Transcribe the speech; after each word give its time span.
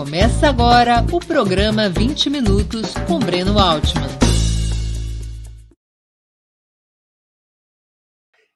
Começa 0.00 0.48
agora 0.48 1.04
o 1.12 1.20
programa 1.20 1.86
20 1.90 2.30
Minutos 2.30 2.94
com 3.06 3.18
Breno 3.18 3.58
Altman. 3.58 4.08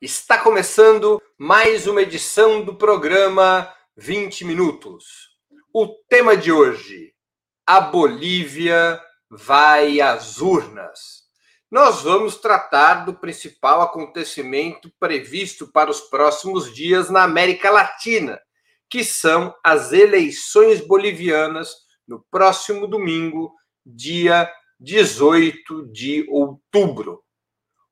Está 0.00 0.38
começando 0.38 1.20
mais 1.36 1.86
uma 1.86 2.00
edição 2.00 2.64
do 2.64 2.74
programa 2.74 3.70
20 3.94 4.42
Minutos. 4.46 5.04
O 5.70 5.86
tema 6.08 6.34
de 6.34 6.50
hoje: 6.50 7.12
a 7.66 7.78
Bolívia 7.78 8.98
vai 9.28 10.00
às 10.00 10.40
urnas. 10.40 11.24
Nós 11.70 12.00
vamos 12.00 12.36
tratar 12.36 13.04
do 13.04 13.12
principal 13.12 13.82
acontecimento 13.82 14.90
previsto 14.98 15.70
para 15.70 15.90
os 15.90 16.00
próximos 16.00 16.74
dias 16.74 17.10
na 17.10 17.22
América 17.22 17.70
Latina, 17.70 18.40
que 18.94 19.02
são 19.02 19.52
as 19.64 19.92
eleições 19.92 20.80
bolivianas 20.80 21.74
no 22.06 22.24
próximo 22.30 22.86
domingo, 22.86 23.52
dia 23.84 24.48
18 24.78 25.90
de 25.90 26.24
outubro. 26.30 27.20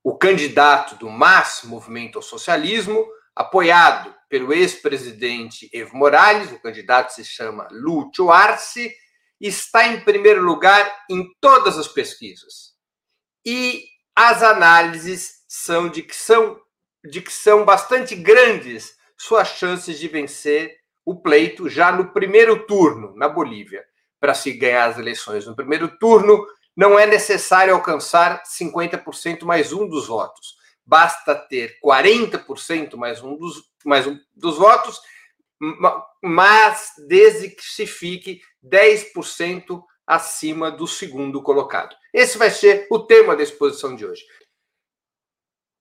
O 0.00 0.16
candidato 0.16 0.94
do 0.94 1.10
MAS, 1.10 1.62
Movimento 1.64 2.18
ao 2.18 2.22
Socialismo, 2.22 3.04
apoiado 3.34 4.14
pelo 4.28 4.52
ex-presidente 4.52 5.68
Evo 5.72 5.96
Morales, 5.96 6.52
o 6.52 6.62
candidato 6.62 7.12
se 7.12 7.24
chama 7.24 7.66
Lúcio 7.72 8.30
Arce, 8.30 8.94
está 9.40 9.88
em 9.88 10.04
primeiro 10.04 10.40
lugar 10.40 11.04
em 11.10 11.28
todas 11.40 11.78
as 11.78 11.88
pesquisas. 11.88 12.76
E 13.44 13.86
as 14.14 14.40
análises 14.40 15.42
são 15.48 15.88
de 15.88 16.04
que 16.04 16.14
são, 16.14 16.60
de 17.04 17.20
que 17.20 17.32
são 17.32 17.64
bastante 17.64 18.14
grandes 18.14 18.94
suas 19.16 19.48
chances 19.48 19.98
de 19.98 20.06
vencer 20.06 20.80
o 21.04 21.20
pleito 21.20 21.68
já 21.68 21.92
no 21.92 22.12
primeiro 22.12 22.66
turno 22.66 23.14
na 23.16 23.28
Bolívia. 23.28 23.84
Para 24.20 24.34
se 24.34 24.52
ganhar 24.52 24.86
as 24.86 24.98
eleições 24.98 25.46
no 25.46 25.56
primeiro 25.56 25.88
turno, 25.98 26.46
não 26.76 26.98
é 26.98 27.06
necessário 27.06 27.74
alcançar 27.74 28.42
50% 28.44 29.44
mais 29.44 29.72
um 29.72 29.88
dos 29.88 30.06
votos. 30.06 30.56
Basta 30.84 31.34
ter 31.34 31.78
40% 31.84 32.96
mais 32.96 33.22
um 33.22 33.36
dos, 33.36 33.62
mais 33.84 34.06
um 34.06 34.18
dos 34.34 34.56
votos, 34.56 35.00
mas 36.22 36.92
desde 37.06 37.50
que 37.50 37.64
se 37.64 37.86
fique 37.86 38.40
10% 38.64 39.82
acima 40.06 40.70
do 40.70 40.86
segundo 40.86 41.42
colocado. 41.42 41.96
Esse 42.12 42.36
vai 42.36 42.50
ser 42.50 42.86
o 42.90 42.98
tema 42.98 43.36
da 43.36 43.42
exposição 43.42 43.94
de 43.94 44.04
hoje. 44.04 44.24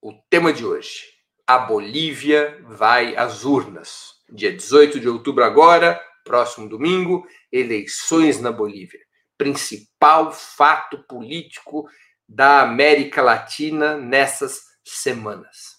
O 0.01 0.13
tema 0.29 0.53
de 0.53 0.65
hoje: 0.65 1.05
a 1.45 1.57
Bolívia 1.57 2.63
vai 2.67 3.15
às 3.15 3.43
urnas. 3.43 4.20
Dia 4.31 4.53
18 4.53 4.97
de 4.97 5.09
outubro, 5.09 5.43
agora, 5.43 6.01
próximo 6.23 6.69
domingo, 6.69 7.27
eleições 7.51 8.39
na 8.39 8.49
Bolívia. 8.49 9.01
Principal 9.37 10.31
fato 10.31 11.03
político 11.05 11.85
da 12.27 12.61
América 12.61 13.21
Latina 13.21 13.97
nessas 13.97 14.61
semanas. 14.85 15.75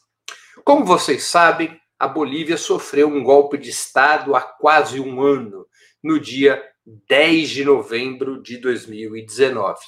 Como 0.64 0.84
vocês 0.84 1.25
sabem, 1.25 1.80
a 1.98 2.06
Bolívia 2.06 2.58
sofreu 2.58 3.08
um 3.08 3.23
golpe 3.23 3.56
de 3.56 3.70
Estado 3.70 4.34
há 4.34 4.42
quase 4.42 5.00
um 5.00 5.23
ano, 5.23 5.67
no 6.05 6.20
dia 6.20 6.62
10 7.08 7.48
de 7.48 7.64
novembro 7.64 8.42
de 8.42 8.58
2019. 8.58 9.78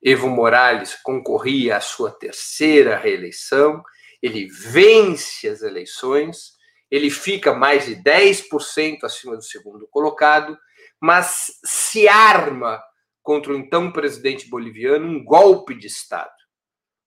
Evo 0.00 0.28
Morales 0.28 0.94
concorria 1.02 1.78
à 1.78 1.80
sua 1.80 2.12
terceira 2.12 2.96
reeleição, 2.96 3.82
ele 4.22 4.46
vence 4.46 5.48
as 5.48 5.62
eleições 5.62 6.57
ele 6.90 7.10
fica 7.10 7.54
mais 7.54 7.86
de 7.86 7.96
10% 7.96 9.04
acima 9.04 9.36
do 9.36 9.42
segundo 9.42 9.86
colocado, 9.88 10.58
mas 11.00 11.52
se 11.64 12.08
arma 12.08 12.82
contra 13.22 13.52
o 13.52 13.56
então 13.56 13.92
presidente 13.92 14.48
boliviano 14.48 15.06
um 15.06 15.22
golpe 15.22 15.74
de 15.74 15.86
Estado. 15.86 16.30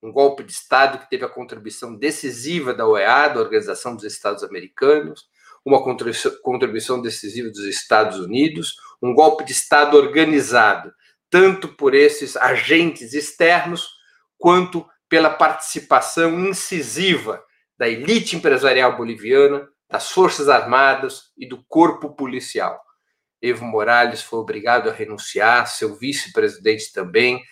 Um 0.04 0.12
golpe 0.12 0.44
de 0.44 0.52
Estado 0.52 1.00
que 1.00 1.10
teve 1.10 1.26
a 1.26 1.30
contribuição 1.30 1.96
decisiva 1.96 2.74
da 2.74 2.88
OEA, 2.88 3.30
da 3.30 3.40
Organização 3.40 3.96
dos 3.96 4.06
Estados 4.06 4.44
Americanos, 4.44 5.28
uma 5.66 5.84
contribuição 5.84 7.02
decisiva 7.02 7.50
dos 7.50 7.66
Estados 7.66 8.20
Unidos, 8.20 8.76
um 9.02 9.14
golpe 9.14 9.44
de 9.44 9.52
Estado 9.52 9.96
organizado, 9.96 10.92
tanto 11.30 11.68
por 11.68 11.94
esses 11.94 12.36
agentes 12.36 13.14
externos, 13.14 13.90
quanto 14.38 14.86
pela 15.08 15.30
participação 15.30 16.40
incisiva 16.48 17.44
da 17.78 17.88
elite 17.88 18.36
empresarial 18.36 18.98
boliviana, 18.98 19.68
das 19.92 20.10
Forças 20.10 20.48
Armadas 20.48 21.32
e 21.38 21.46
do 21.46 21.62
corpo 21.68 22.16
policial. 22.16 22.82
Evo 23.42 23.66
Morales 23.66 24.22
foi 24.22 24.40
obrigado 24.40 24.90
a 24.90 24.94
renunciar, 24.94 25.68
seu 25.68 25.96
vice-presidente 25.96 26.94
também. 26.94 27.44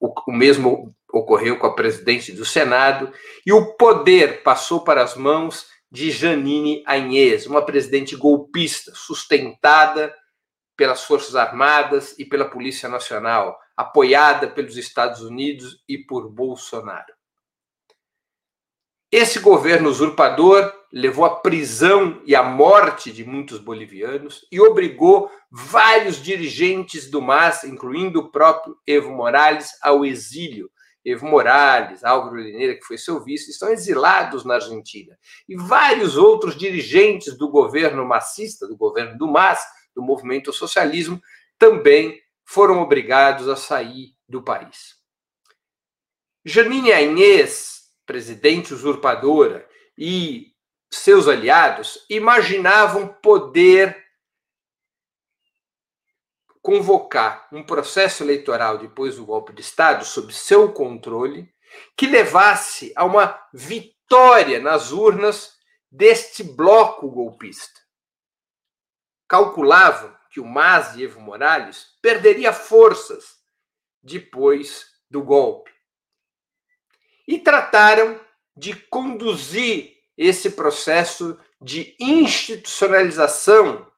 O, 0.00 0.12
o, 0.26 0.32
mesmo 0.32 0.92
ocorreu 1.12 1.56
com 1.58 1.68
a 1.68 1.74
presidente 1.74 2.32
do 2.32 2.44
Senado. 2.44 3.12
E 3.46 3.52
o 3.52 3.76
poder 3.76 4.42
passou 4.42 4.82
para 4.82 5.04
as 5.04 5.14
mãos 5.14 5.66
de 5.88 6.10
Janine 6.10 6.82
Anhes, 6.88 7.46
uma 7.46 7.64
presidente 7.64 8.16
golpista, 8.16 8.92
sustentada 8.94 10.12
pelas 10.76 11.04
Forças 11.04 11.36
Armadas 11.36 12.18
e 12.18 12.24
pela 12.24 12.50
Polícia 12.50 12.88
Nacional, 12.88 13.56
apoiada 13.76 14.48
pelos 14.48 14.76
Estados 14.76 15.20
Unidos 15.20 15.80
e 15.88 15.98
por 15.98 16.28
Bolsonaro. 16.28 17.14
Esse 19.16 19.38
governo 19.38 19.90
usurpador 19.90 20.72
levou 20.92 21.24
à 21.24 21.36
prisão 21.36 22.20
e 22.26 22.34
à 22.34 22.42
morte 22.42 23.12
de 23.12 23.24
muitos 23.24 23.60
bolivianos 23.60 24.44
e 24.50 24.60
obrigou 24.60 25.30
vários 25.48 26.20
dirigentes 26.20 27.08
do 27.08 27.22
MAS, 27.22 27.62
incluindo 27.62 28.18
o 28.18 28.32
próprio 28.32 28.76
Evo 28.84 29.12
Morales, 29.12 29.70
ao 29.80 30.04
exílio. 30.04 30.68
Evo 31.04 31.28
Morales, 31.28 32.02
Álvaro 32.02 32.34
Lineira, 32.34 32.74
que 32.74 32.82
foi 32.82 32.98
seu 32.98 33.22
vice, 33.22 33.52
estão 33.52 33.68
exilados 33.68 34.44
na 34.44 34.54
Argentina. 34.54 35.16
E 35.48 35.54
vários 35.54 36.16
outros 36.16 36.56
dirigentes 36.56 37.38
do 37.38 37.48
governo 37.48 38.04
massista, 38.04 38.66
do 38.66 38.76
governo 38.76 39.16
do 39.16 39.28
MAS, 39.28 39.64
do 39.94 40.02
movimento 40.02 40.52
socialismo, 40.52 41.22
também 41.56 42.20
foram 42.44 42.82
obrigados 42.82 43.48
a 43.48 43.54
sair 43.54 44.08
do 44.28 44.42
país. 44.42 44.96
Janine 46.44 46.92
Ainês, 46.92 47.73
presidente 48.06 48.74
usurpadora, 48.74 49.68
e 49.96 50.52
seus 50.90 51.28
aliados 51.28 52.04
imaginavam 52.08 53.08
poder 53.08 54.04
convocar 56.62 57.46
um 57.52 57.62
processo 57.62 58.22
eleitoral 58.22 58.78
depois 58.78 59.16
do 59.16 59.26
golpe 59.26 59.52
de 59.52 59.60
Estado 59.60 60.04
sob 60.04 60.32
seu 60.32 60.72
controle, 60.72 61.52
que 61.96 62.06
levasse 62.06 62.92
a 62.96 63.04
uma 63.04 63.38
vitória 63.52 64.60
nas 64.60 64.92
urnas 64.92 65.54
deste 65.90 66.42
bloco 66.42 67.10
golpista. 67.10 67.80
Calculavam 69.28 70.16
que 70.30 70.40
o 70.40 70.46
MAS 70.46 70.96
e 70.96 71.04
Evo 71.04 71.20
Morales 71.20 71.86
perderia 72.00 72.52
forças 72.52 73.36
depois 74.02 74.86
do 75.10 75.22
golpe 75.22 75.73
e 77.26 77.38
trataram 77.38 78.20
de 78.56 78.74
conduzir 78.74 79.94
esse 80.16 80.50
processo 80.50 81.38
de 81.60 81.96
institucionalização 81.98 83.90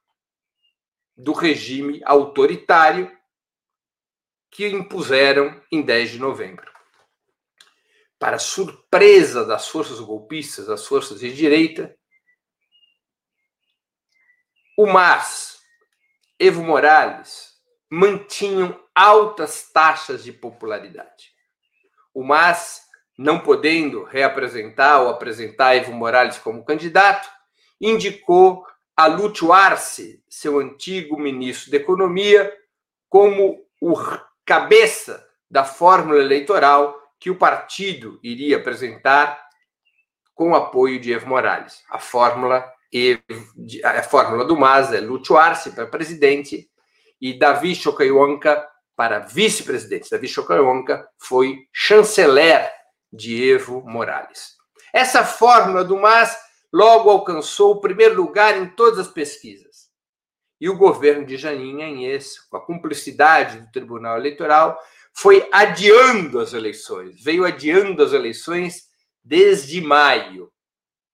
do 1.17 1.33
regime 1.33 2.01
autoritário 2.05 3.17
que 4.51 4.67
impuseram 4.69 5.63
em 5.71 5.83
10 5.83 6.13
de 6.13 6.19
novembro. 6.19 6.73
Para 8.19 8.39
surpresa 8.39 9.45
das 9.45 9.69
forças 9.69 10.01
golpistas, 10.01 10.67
das 10.67 10.87
forças 10.87 11.21
de 11.21 11.35
direita, 11.35 11.95
o 14.79 14.87
MAS, 14.87 15.61
Evo 16.39 16.63
Morales, 16.63 17.55
mantinham 17.91 18.79
altas 18.95 19.71
taxas 19.71 20.25
de 20.25 20.33
popularidade. 20.33 21.35
O 22.15 22.23
MAS 22.23 22.86
não 23.17 23.41
podendo 23.41 24.05
reapresentar 24.05 25.01
ou 25.01 25.09
apresentar 25.09 25.77
Evo 25.77 25.93
Morales 25.93 26.39
como 26.39 26.65
candidato, 26.65 27.29
indicou 27.81 28.67
a 28.97 29.07
Lúcio 29.07 29.53
Arce, 29.53 30.23
seu 30.29 30.59
antigo 30.59 31.19
ministro 31.19 31.71
da 31.71 31.77
Economia, 31.77 32.53
como 33.09 33.59
o 33.81 33.95
cabeça 34.45 35.27
da 35.51 35.65
fórmula 35.65 36.21
eleitoral 36.21 36.97
que 37.19 37.31
o 37.31 37.37
partido 37.37 38.19
iria 38.23 38.57
apresentar 38.57 39.45
com 40.35 40.51
o 40.51 40.55
apoio 40.55 41.01
de 41.01 41.13
Evo 41.13 41.29
Morales. 41.29 41.83
A 41.91 41.99
fórmula, 41.99 42.71
a 43.85 44.03
fórmula 44.03 44.45
do 44.45 44.57
MAS 44.57 44.93
é 44.93 45.01
Lúcio 45.01 45.37
Arce 45.37 45.73
para 45.73 45.87
presidente 45.87 46.69
e 47.21 47.39
Davi 47.39 47.75
Chocaionca 47.75 48.67
para 48.95 49.19
vice-presidente. 49.19 50.11
Davi 50.11 50.29
Chocaionca 50.29 51.09
foi 51.19 51.67
chanceler 51.73 52.71
de 53.17 53.51
Evo 53.51 53.83
Morales. 53.83 54.57
Essa 54.93 55.25
fórmula 55.25 55.83
do 55.83 55.97
MAS 55.97 56.37
logo 56.73 57.11
alcançou 57.11 57.73
o 57.73 57.81
primeiro 57.81 58.15
lugar 58.15 58.57
em 58.57 58.69
todas 58.69 58.99
as 58.99 59.09
pesquisas. 59.09 59.87
e 60.59 60.71
o 60.71 60.77
governo 60.77 61.27
de 61.27 61.37
Janine 61.37 61.83
Anhes, 61.83 62.39
com 62.49 62.57
a 62.57 62.65
cumplicidade 62.65 63.61
do 63.61 63.71
Tribunal 63.71 64.17
Eleitoral, 64.17 64.81
foi 65.13 65.47
adiando 65.53 66.39
as 66.39 66.55
eleições, 66.55 67.23
veio 67.23 67.45
adiando 67.45 68.03
as 68.03 68.15
eleições 68.15 68.89
desde 69.23 69.81
maio, 69.83 70.51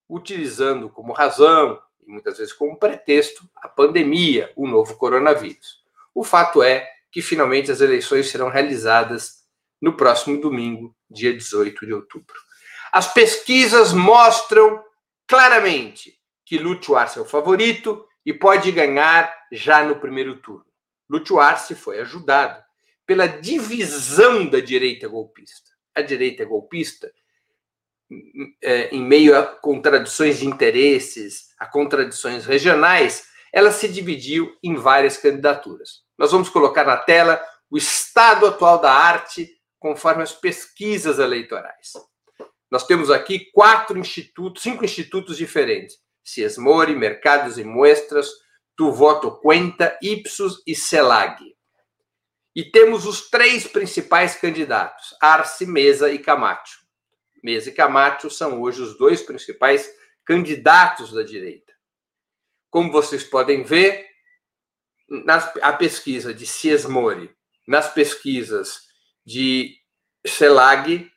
utilizando 0.08 0.88
como 0.88 1.12
razão, 1.12 1.80
e 2.06 2.10
muitas 2.10 2.38
vezes 2.38 2.52
como 2.52 2.78
pretexto, 2.78 3.48
a 3.56 3.68
pandemia, 3.68 4.52
o 4.54 4.66
novo 4.66 4.96
coronavírus. 4.96 5.82
O 6.14 6.22
fato 6.22 6.62
é 6.62 6.88
que 7.10 7.22
finalmente 7.22 7.70
as 7.70 7.80
eleições 7.80 8.28
serão 8.28 8.48
realizadas 8.48 9.42
no 9.80 9.96
próximo 9.96 10.40
domingo, 10.40 10.94
dia 11.12 11.32
18 11.32 11.86
de 11.86 11.92
outubro. 11.92 12.34
As 12.92 13.12
pesquisas 13.12 13.92
mostram 13.92 14.82
claramente 15.26 16.18
que 16.44 16.58
Lúcio 16.58 16.96
Arce 16.96 17.18
é 17.18 17.22
o 17.22 17.26
favorito 17.26 18.06
e 18.24 18.32
pode 18.32 18.70
ganhar 18.70 19.34
já 19.50 19.84
no 19.84 19.96
primeiro 19.96 20.36
turno. 20.36 20.66
Lúcio 21.08 21.40
Arce 21.40 21.74
foi 21.74 22.00
ajudado 22.00 22.62
pela 23.06 23.26
divisão 23.26 24.46
da 24.46 24.60
direita 24.60 25.08
golpista. 25.08 25.70
A 25.94 26.02
direita 26.02 26.44
golpista, 26.44 27.12
é, 28.62 28.88
em 28.94 29.02
meio 29.02 29.36
a 29.38 29.42
contradições 29.42 30.38
de 30.38 30.46
interesses, 30.46 31.54
a 31.58 31.66
contradições 31.66 32.46
regionais, 32.46 33.26
ela 33.52 33.70
se 33.70 33.88
dividiu 33.88 34.56
em 34.62 34.74
várias 34.74 35.16
candidaturas. 35.16 36.02
Nós 36.16 36.32
vamos 36.32 36.48
colocar 36.48 36.84
na 36.84 36.96
tela 36.96 37.42
o 37.70 37.76
estado 37.76 38.46
atual 38.46 38.78
da 38.78 38.92
arte 38.92 39.50
conforme 39.82 40.22
as 40.22 40.32
pesquisas 40.32 41.18
eleitorais. 41.18 41.94
Nós 42.70 42.86
temos 42.86 43.10
aqui 43.10 43.50
quatro 43.52 43.98
institutos, 43.98 44.62
cinco 44.62 44.84
institutos 44.84 45.36
diferentes: 45.36 45.96
Ciesmori, 46.22 46.94
Mercados 46.94 47.58
e 47.58 47.64
Muestras, 47.64 48.30
Tu 48.76 48.92
Voto 48.92 49.32
Cuenta, 49.32 49.98
Ipsos 50.00 50.62
e 50.64 50.74
Celag. 50.76 51.36
E 52.54 52.64
temos 52.70 53.06
os 53.06 53.28
três 53.28 53.66
principais 53.66 54.36
candidatos, 54.36 55.16
Arce, 55.20 55.66
Mesa 55.66 56.10
e 56.12 56.18
Camacho. 56.18 56.80
Mesa 57.42 57.70
e 57.70 57.72
Camacho 57.72 58.30
são 58.30 58.60
hoje 58.60 58.80
os 58.80 58.96
dois 58.96 59.20
principais 59.20 59.90
candidatos 60.24 61.12
da 61.12 61.24
direita. 61.24 61.72
Como 62.70 62.92
vocês 62.92 63.24
podem 63.24 63.64
ver, 63.64 64.06
nas, 65.08 65.52
a 65.60 65.72
pesquisa 65.72 66.32
de 66.32 66.46
Ciesmori, 66.46 67.34
nas 67.66 67.92
pesquisas 67.92 68.91
de 69.24 69.76
Celag, 70.26 71.10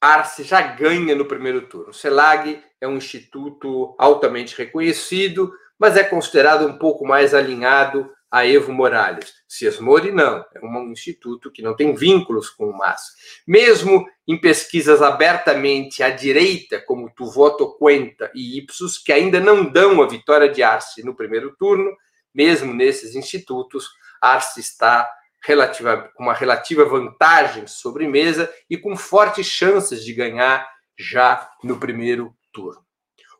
Arce 0.00 0.44
já 0.44 0.62
ganha 0.62 1.14
no 1.14 1.26
primeiro 1.26 1.68
turno. 1.68 1.92
Celag 1.92 2.62
é 2.80 2.88
um 2.88 2.96
instituto 2.96 3.94
altamente 3.98 4.56
reconhecido, 4.56 5.52
mas 5.78 5.96
é 5.96 6.04
considerado 6.04 6.66
um 6.66 6.78
pouco 6.78 7.06
mais 7.06 7.34
alinhado 7.34 8.10
a 8.30 8.46
Evo 8.46 8.72
Morales. 8.72 9.34
Ciesmori 9.48 10.12
não, 10.12 10.44
é 10.54 10.64
um 10.64 10.92
instituto 10.92 11.50
que 11.50 11.62
não 11.62 11.74
tem 11.74 11.94
vínculos 11.94 12.48
com 12.48 12.66
o 12.66 12.76
MAS. 12.76 13.02
Mesmo 13.46 14.06
em 14.26 14.40
pesquisas 14.40 15.02
abertamente 15.02 16.02
à 16.02 16.10
direita, 16.10 16.80
como 16.80 17.10
Tu 17.10 17.26
Voto 17.26 17.76
Cuenta 17.76 18.30
e 18.34 18.58
Ipsos, 18.58 18.98
que 18.98 19.12
ainda 19.12 19.40
não 19.40 19.64
dão 19.64 20.00
a 20.00 20.06
vitória 20.06 20.48
de 20.48 20.62
Arce 20.62 21.02
no 21.02 21.16
primeiro 21.16 21.56
turno, 21.56 21.90
mesmo 22.32 22.72
nesses 22.72 23.16
institutos, 23.16 23.88
Arce 24.20 24.60
está 24.60 25.10
relativa, 25.42 26.10
com 26.14 26.24
uma 26.24 26.34
relativa 26.34 26.84
vantagem 26.84 27.66
sobre 27.66 28.06
mesa 28.06 28.52
e 28.68 28.76
com 28.76 28.96
fortes 28.96 29.46
chances 29.46 30.04
de 30.04 30.12
ganhar 30.12 30.68
já 30.98 31.50
no 31.64 31.78
primeiro 31.78 32.34
turno. 32.52 32.84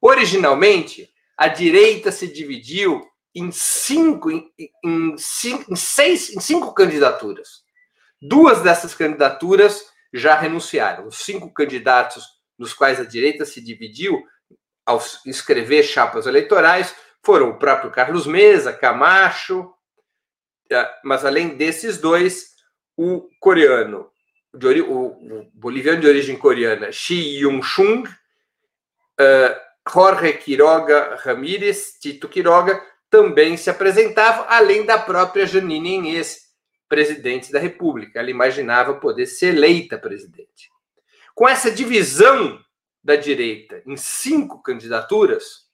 Originalmente, 0.00 1.10
a 1.36 1.48
direita 1.48 2.10
se 2.10 2.26
dividiu 2.26 3.06
em 3.34 3.50
cinco, 3.52 4.30
em, 4.30 4.50
em, 4.58 5.14
em 5.14 5.76
seis, 5.76 6.30
em 6.30 6.40
cinco 6.40 6.72
candidaturas. 6.74 7.62
Duas 8.20 8.62
dessas 8.62 8.94
candidaturas 8.94 9.84
já 10.12 10.34
renunciaram. 10.34 11.06
Os 11.06 11.18
cinco 11.18 11.52
candidatos 11.52 12.24
nos 12.58 12.74
quais 12.74 12.98
a 13.00 13.04
direita 13.04 13.44
se 13.44 13.60
dividiu 13.60 14.22
ao 14.84 15.02
escrever 15.24 15.82
chapas 15.82 16.26
eleitorais 16.26 16.94
foram 17.24 17.50
o 17.50 17.58
próprio 17.58 17.90
Carlos 17.90 18.26
Mesa, 18.26 18.72
Camacho, 18.72 19.72
mas 21.04 21.24
além 21.24 21.56
desses 21.56 21.98
dois, 21.98 22.54
o 22.96 23.28
coreano, 23.40 24.10
o, 24.52 25.50
boliviano 25.54 26.00
de 26.00 26.06
origem 26.06 26.36
coreana, 26.36 26.92
Shi 26.92 27.38
Yung-chung, 27.40 28.04
uh, 28.04 29.90
Jorge 29.92 30.32
Quiroga 30.34 31.16
Ramírez, 31.16 31.98
Tito 32.00 32.28
Quiroga, 32.28 32.80
também 33.08 33.56
se 33.56 33.68
apresentavam, 33.68 34.44
além 34.48 34.84
da 34.86 34.98
própria 34.98 35.46
Janine 35.46 35.96
Inês, 35.96 36.50
presidente 36.88 37.50
da 37.50 37.58
República. 37.58 38.20
Ela 38.20 38.30
imaginava 38.30 38.94
poder 38.94 39.26
ser 39.26 39.54
eleita 39.54 39.98
presidente. 39.98 40.70
Com 41.34 41.48
essa 41.48 41.70
divisão 41.70 42.62
da 43.02 43.16
direita 43.16 43.82
em 43.86 43.96
cinco 43.96 44.62
candidaturas, 44.62 45.68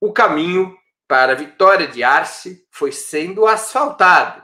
o 0.00 0.12
caminho 0.12 0.76
para 1.10 1.32
a 1.32 1.34
vitória 1.34 1.88
de 1.88 2.04
Arce 2.04 2.64
foi 2.70 2.92
sendo 2.92 3.44
asfaltado. 3.44 4.40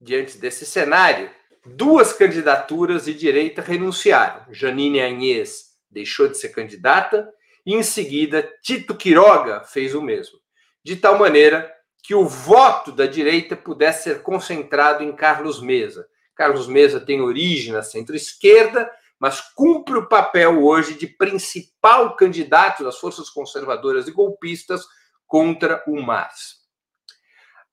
Diante 0.00 0.36
desse 0.36 0.66
cenário, 0.66 1.30
duas 1.64 2.12
candidaturas 2.12 3.04
de 3.04 3.14
direita 3.14 3.62
renunciaram. 3.62 4.52
Janine 4.52 4.98
Anhes 4.98 5.76
deixou 5.88 6.26
de 6.26 6.36
ser 6.36 6.48
candidata 6.48 7.32
e, 7.64 7.72
em 7.72 7.84
seguida, 7.84 8.52
Tito 8.64 8.96
Quiroga 8.96 9.60
fez 9.60 9.94
o 9.94 10.02
mesmo 10.02 10.40
de 10.84 10.96
tal 10.96 11.16
maneira 11.16 11.72
que 12.02 12.16
o 12.16 12.26
voto 12.26 12.90
da 12.90 13.06
direita 13.06 13.54
pudesse 13.54 14.04
ser 14.04 14.22
concentrado 14.22 15.04
em 15.04 15.14
Carlos 15.14 15.60
Mesa. 15.60 16.08
Carlos 16.34 16.66
Mesa 16.66 16.98
tem 16.98 17.20
origem 17.20 17.72
na 17.72 17.82
centro-esquerda, 17.82 18.90
mas 19.20 19.40
cumpre 19.54 19.98
o 19.98 20.08
papel 20.08 20.64
hoje 20.64 20.94
de 20.94 21.06
principal 21.06 22.16
candidato 22.16 22.82
das 22.82 22.98
forças 22.98 23.30
conservadoras 23.30 24.08
e 24.08 24.12
golpistas 24.12 24.84
contra 25.28 25.84
o 25.86 26.00
MAS. 26.02 26.56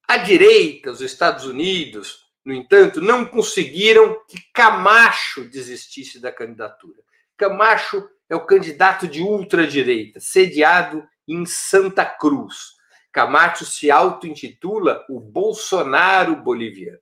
A 0.07 0.17
direita, 0.17 0.91
os 0.91 1.01
Estados 1.01 1.45
Unidos, 1.45 2.25
no 2.45 2.53
entanto, 2.53 3.01
não 3.01 3.25
conseguiram 3.25 4.23
que 4.27 4.37
Camacho 4.53 5.45
desistisse 5.45 6.21
da 6.21 6.31
candidatura. 6.31 7.01
Camacho 7.35 8.07
é 8.29 8.35
o 8.35 8.45
candidato 8.45 9.07
de 9.07 9.21
ultradireita, 9.21 10.19
sediado 10.19 11.03
em 11.27 11.43
Santa 11.45 12.05
Cruz. 12.05 12.75
Camacho 13.11 13.65
se 13.65 13.89
auto-intitula 13.89 15.03
o 15.09 15.19
Bolsonaro 15.19 16.35
boliviano. 16.35 16.99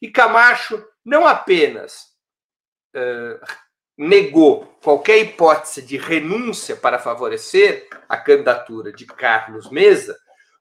E 0.00 0.08
Camacho 0.10 0.82
não 1.04 1.26
apenas 1.26 2.04
uh, 2.94 3.44
negou 4.00 4.66
qualquer 4.82 5.18
hipótese 5.18 5.82
de 5.82 5.98
renúncia 5.98 6.74
para 6.74 6.98
favorecer 6.98 7.86
a 8.08 8.16
candidatura 8.16 8.90
de 8.90 9.04
Carlos 9.04 9.68
Mesa, 9.70 10.16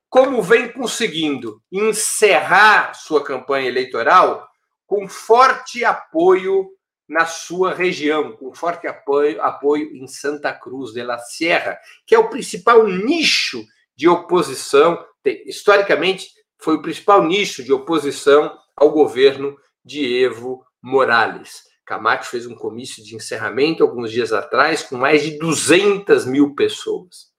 como 0.09 0.41
vem 0.41 0.69
conseguindo 0.69 1.61
encerrar 1.71 2.93
sua 2.95 3.23
campanha 3.23 3.69
eleitoral 3.69 4.45
com 4.85 5.07
forte 5.07 5.85
apoio 5.85 6.67
na 7.07 7.25
sua 7.25 7.73
região, 7.73 8.33
com 8.33 8.53
forte 8.53 8.87
apoio, 8.87 9.41
apoio 9.41 9.95
em 9.95 10.05
Santa 10.05 10.51
Cruz 10.51 10.91
de 10.91 11.01
la 11.01 11.17
Sierra, 11.17 11.79
que 12.05 12.13
é 12.13 12.19
o 12.19 12.29
principal 12.29 12.85
nicho 12.85 13.63
de 13.95 14.09
oposição, 14.09 15.01
historicamente, 15.45 16.27
foi 16.57 16.75
o 16.75 16.81
principal 16.81 17.23
nicho 17.23 17.63
de 17.63 17.71
oposição 17.71 18.53
ao 18.75 18.91
governo 18.91 19.55
de 19.85 20.21
Evo 20.25 20.65
Morales. 20.81 21.68
Camacho 21.89 22.29
fez 22.29 22.45
um 22.45 22.53
comício 22.53 23.03
de 23.03 23.15
encerramento 23.15 23.81
alguns 23.81 24.11
dias 24.11 24.31
atrás 24.31 24.83
com 24.83 24.95
mais 24.95 25.23
de 25.23 25.39
200 25.39 26.23
mil 26.23 26.53
pessoas. 26.53 27.31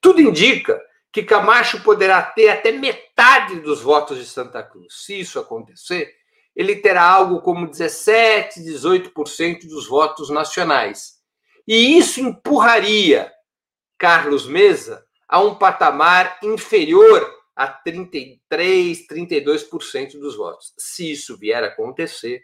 Tudo 0.00 0.20
indica 0.20 0.82
que 1.12 1.22
Camacho 1.22 1.80
poderá 1.84 2.20
ter 2.20 2.48
até 2.48 2.72
metade 2.72 3.60
dos 3.60 3.80
votos 3.80 4.18
de 4.18 4.26
Santa 4.26 4.60
Cruz. 4.60 5.04
Se 5.04 5.20
isso 5.20 5.38
acontecer, 5.38 6.12
ele 6.56 6.74
terá 6.74 7.04
algo 7.04 7.40
como 7.40 7.70
17, 7.70 8.58
18% 8.58 9.68
dos 9.68 9.86
votos 9.86 10.30
nacionais. 10.30 11.20
E 11.64 11.96
isso 11.96 12.18
empurraria 12.18 13.32
Carlos 13.96 14.48
Mesa 14.48 15.06
a 15.28 15.38
um 15.40 15.54
patamar 15.54 16.40
inferior 16.42 17.24
a 17.54 17.68
33, 17.68 19.06
32% 19.06 20.18
dos 20.18 20.34
votos. 20.34 20.74
Se 20.76 21.12
isso 21.12 21.38
vier 21.38 21.62
a 21.62 21.68
acontecer, 21.68 22.42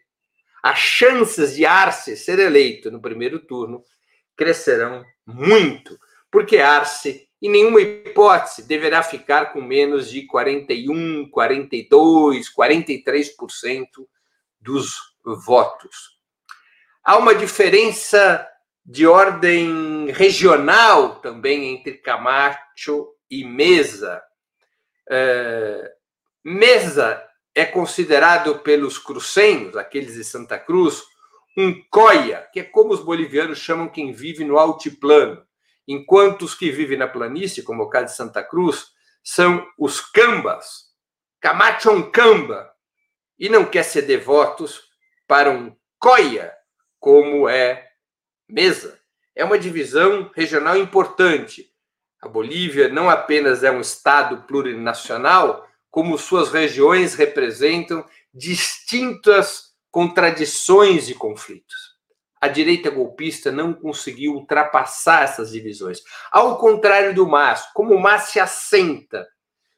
as 0.63 0.79
chances 0.79 1.57
de 1.57 1.67
Arce 1.67 2.17
ser 2.17 2.39
eleito 2.39 2.91
no 2.91 3.01
primeiro 3.01 3.41
turno 3.41 3.83
crescerão 4.37 5.05
muito, 5.27 5.99
porque 6.31 6.59
Arce, 6.59 7.29
em 7.41 7.51
nenhuma 7.51 7.81
hipótese, 7.81 8.67
deverá 8.67 9.03
ficar 9.03 9.53
com 9.53 9.61
menos 9.61 10.09
de 10.09 10.27
41, 10.27 11.29
42, 11.31 12.47
43% 12.55 13.87
dos 14.61 14.95
votos. 15.45 16.19
Há 17.03 17.17
uma 17.17 17.35
diferença 17.35 18.49
de 18.85 19.07
ordem 19.07 20.11
regional 20.13 21.17
também 21.17 21.75
entre 21.75 21.95
Camacho 21.95 23.09
e 23.29 23.45
Mesa. 23.45 24.23
É, 25.11 25.93
Mesa 26.45 27.23
é 27.55 27.65
considerado 27.65 28.59
pelos 28.61 28.99
crucenhos, 28.99 29.77
aqueles 29.77 30.15
de 30.15 30.25
Santa 30.25 30.59
Cruz, 30.59 31.03
um 31.57 31.83
coia, 31.91 32.49
que 32.53 32.61
é 32.61 32.65
como 32.65 32.93
os 32.93 33.01
bolivianos 33.01 33.59
chamam 33.59 33.89
quem 33.89 34.13
vive 34.13 34.45
no 34.45 34.59
altiplano, 34.59 35.45
enquanto 35.87 36.43
os 36.43 36.55
que 36.55 36.71
vivem 36.71 36.97
na 36.97 37.07
planície, 37.07 37.63
como 37.63 37.83
o 37.83 37.91
caso 37.91 38.07
de 38.07 38.17
Santa 38.17 38.43
Cruz, 38.43 38.87
são 39.23 39.67
os 39.79 40.01
cambas. 40.01 40.91
Camacho 41.41 41.91
é 41.91 42.73
e 43.39 43.49
não 43.49 43.65
quer 43.65 43.83
ser 43.83 44.03
devotos 44.03 44.81
para 45.27 45.51
um 45.51 45.75
coia, 45.99 46.53
como 46.99 47.49
é 47.49 47.89
Mesa. 48.49 49.01
É 49.35 49.45
uma 49.45 49.59
divisão 49.59 50.31
regional 50.35 50.77
importante. 50.77 51.69
A 52.21 52.29
Bolívia 52.29 52.89
não 52.89 53.11
apenas 53.11 53.65
é 53.65 53.71
um 53.71 53.81
estado 53.81 54.43
plurinacional, 54.43 55.69
como 55.93 56.17
suas 56.17 56.51
regiões 56.51 57.15
representam 57.15 58.03
distintas 58.33 59.75
contradições 59.91 61.11
e 61.11 61.15
conflitos. 61.15 61.93
A 62.41 62.49
direita 62.49 62.89
golpista 62.89 63.53
não 63.53 63.75
conseguiu 63.75 64.33
ultrapassar 64.33 65.25
essas 65.25 65.53
divisões. 65.53 66.01
Ao 66.33 66.57
contrário 66.57 67.15
do 67.15 67.29
MAS, 67.29 67.71
como 67.75 67.95
o 67.95 68.01
MAS 68.01 68.31
se 68.31 68.41
assenta 68.41 69.29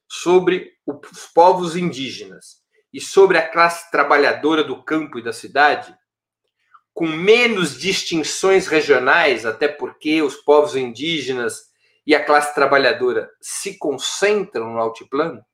sobre 0.09 0.73
os 0.87 1.27
povos 1.35 1.77
indígenas 1.77 2.63
e 2.93 3.01
sobre 3.01 3.37
a 3.37 3.47
classe 3.47 3.91
trabalhadora 3.91 4.63
do 4.63 4.85
campo 4.85 5.19
e 5.19 5.23
da 5.23 5.33
cidade, 5.33 5.93
com 6.95 7.09
menos 7.09 7.77
distinções 7.77 8.69
regionais, 8.69 9.45
até 9.45 9.67
porque 9.67 10.23
os 10.23 10.37
povos 10.37 10.77
indígenas 10.77 11.73
e 12.07 12.15
a 12.15 12.25
classe 12.25 12.55
trabalhadora 12.55 13.29
se 13.41 13.77
concentram 13.77 14.73
no 14.73 14.79
altiplano, 14.79 15.45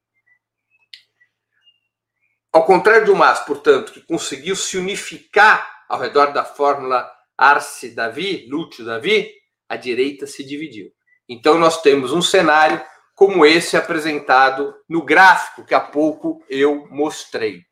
ao 2.52 2.64
contrário 2.64 3.06
do 3.06 3.14
MAS, 3.14 3.40
portanto, 3.40 3.92
que 3.92 4.00
conseguiu 4.00 4.56
se 4.56 4.76
unificar 4.76 5.84
ao 5.88 6.00
redor 6.00 6.32
da 6.32 6.44
fórmula 6.44 7.10
Arce-Davi, 7.36 8.46
Lúcio-Davi, 8.48 9.32
a 9.68 9.76
direita 9.76 10.26
se 10.26 10.44
dividiu. 10.44 10.90
Então, 11.28 11.58
nós 11.58 11.80
temos 11.80 12.12
um 12.12 12.20
cenário 12.20 12.84
como 13.14 13.46
esse 13.46 13.76
apresentado 13.76 14.74
no 14.88 15.04
gráfico 15.04 15.64
que 15.64 15.74
há 15.74 15.80
pouco 15.80 16.44
eu 16.48 16.88
mostrei. 16.90 17.62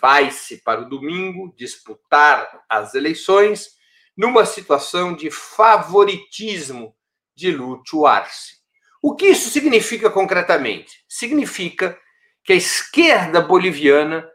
Vai-se 0.00 0.62
para 0.62 0.80
o 0.80 0.88
domingo 0.88 1.52
disputar 1.56 2.62
as 2.68 2.94
eleições 2.94 3.70
numa 4.16 4.46
situação 4.46 5.14
de 5.14 5.30
favoritismo 5.30 6.94
de 7.36 7.50
Lúcio 7.50 8.06
Arce. 8.06 8.54
O 9.02 9.14
que 9.14 9.26
isso 9.26 9.50
significa 9.50 10.08
concretamente? 10.08 11.04
Significa 11.08 11.98
que 12.44 12.52
a 12.52 12.56
esquerda 12.56 13.40
boliviana 13.40 14.30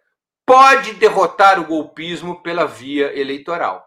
pode 0.45 0.93
derrotar 0.93 1.59
o 1.59 1.65
golpismo 1.65 2.41
pela 2.41 2.65
via 2.65 3.17
eleitoral, 3.17 3.85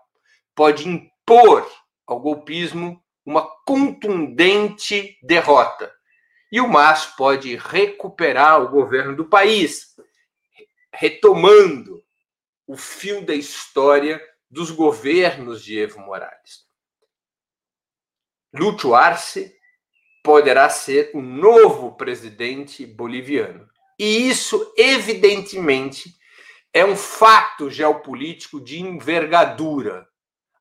pode 0.55 0.89
impor 0.89 1.69
ao 2.07 2.21
golpismo 2.21 3.03
uma 3.27 3.43
contundente 3.67 5.19
derrota. 5.23 5.93
E 6.51 6.61
o 6.61 6.69
MAS 6.69 7.07
pode 7.07 7.57
recuperar 7.57 8.63
o 8.63 8.69
governo 8.69 9.17
do 9.17 9.29
país, 9.29 9.97
retomando 10.93 12.03
o 12.67 12.77
fio 12.77 13.25
da 13.25 13.35
história 13.35 14.23
dos 14.51 14.71
governos 14.71 15.65
de 15.65 15.79
Evo 15.79 15.99
Morales. 16.01 16.67
Lúcio 18.53 18.95
Arce 18.95 19.57
poderá 20.23 20.69
ser 20.69 21.11
o 21.15 21.23
novo 21.23 21.97
presidente 21.97 22.85
boliviano. 22.85 23.72
E 24.03 24.29
isso, 24.29 24.75
evidentemente, 24.77 26.19
é 26.73 26.85
um 26.85 26.97
fato 26.97 27.71
geopolítico 27.71 28.61
de 28.61 28.81
envergadura, 28.81 30.09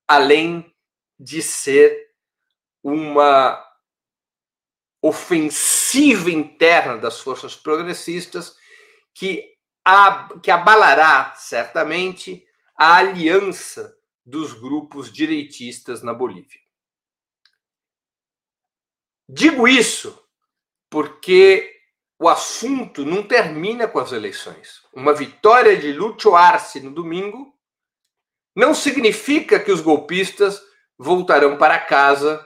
além 0.08 0.72
de 1.20 1.42
ser 1.42 2.12
uma 2.84 3.60
ofensiva 5.02 6.30
interna 6.30 7.00
das 7.00 7.20
forças 7.20 7.56
progressistas 7.56 8.56
que, 9.12 9.58
que 10.44 10.52
abalará 10.52 11.34
certamente 11.34 12.46
a 12.78 12.98
aliança 12.98 13.98
dos 14.24 14.54
grupos 14.54 15.12
direitistas 15.12 16.04
na 16.04 16.14
Bolívia. 16.14 16.60
Digo 19.28 19.68
isso 19.68 20.24
porque 20.88 21.71
o 22.22 22.30
assunto 22.30 23.04
não 23.04 23.24
termina 23.24 23.88
com 23.88 23.98
as 23.98 24.12
eleições. 24.12 24.84
Uma 24.94 25.12
vitória 25.12 25.76
de 25.76 25.92
Lúcio 25.92 26.36
Arce 26.36 26.80
no 26.80 26.92
domingo 26.92 27.52
não 28.56 28.76
significa 28.76 29.60
que 29.60 29.72
os 29.72 29.82
golpistas 29.82 30.62
voltarão 31.00 31.58
para 31.58 31.80
casa 31.80 32.46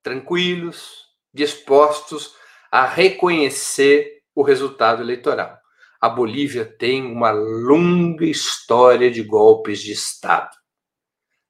tranquilos, 0.00 1.06
dispostos 1.34 2.36
a 2.70 2.86
reconhecer 2.86 4.22
o 4.32 4.42
resultado 4.42 5.02
eleitoral. 5.02 5.58
A 6.00 6.08
Bolívia 6.08 6.64
tem 6.64 7.04
uma 7.04 7.32
longa 7.32 8.24
história 8.24 9.10
de 9.10 9.24
golpes 9.24 9.80
de 9.80 9.90
Estado. 9.90 10.56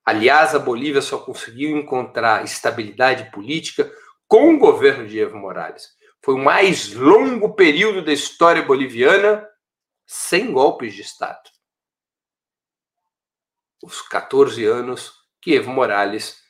Aliás, 0.02 0.54
a 0.54 0.58
Bolívia 0.58 1.02
só 1.02 1.18
conseguiu 1.18 1.76
encontrar 1.76 2.42
estabilidade 2.42 3.30
política 3.30 3.92
com 4.26 4.54
o 4.54 4.58
governo 4.58 5.06
de 5.06 5.20
Evo 5.20 5.36
Morales 5.36 5.99
foi 6.22 6.34
o 6.34 6.38
mais 6.38 6.92
longo 6.92 7.54
período 7.54 8.04
da 8.04 8.12
história 8.12 8.62
boliviana 8.62 9.48
sem 10.06 10.52
golpes 10.52 10.94
de 10.94 11.02
Estado. 11.02 11.50
Os 13.82 14.02
14 14.02 14.64
anos 14.66 15.14
que 15.40 15.54
Evo 15.54 15.70
Morales 15.70 16.42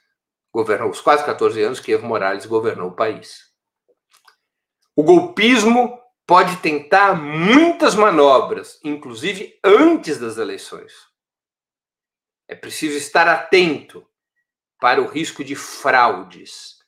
governou, 0.52 0.90
os 0.90 1.00
quase 1.00 1.24
14 1.24 1.62
anos 1.62 1.80
que 1.80 1.92
Evo 1.92 2.06
Morales 2.06 2.46
governou 2.46 2.90
o 2.90 2.96
país. 2.96 3.50
O 4.96 5.02
golpismo 5.02 6.00
pode 6.26 6.56
tentar 6.58 7.14
muitas 7.14 7.94
manobras, 7.94 8.78
inclusive 8.84 9.58
antes 9.64 10.18
das 10.18 10.36
eleições. 10.36 10.92
É 12.48 12.54
preciso 12.54 12.96
estar 12.96 13.28
atento 13.28 14.06
para 14.80 15.00
o 15.00 15.06
risco 15.06 15.44
de 15.44 15.54
fraudes. 15.54 16.78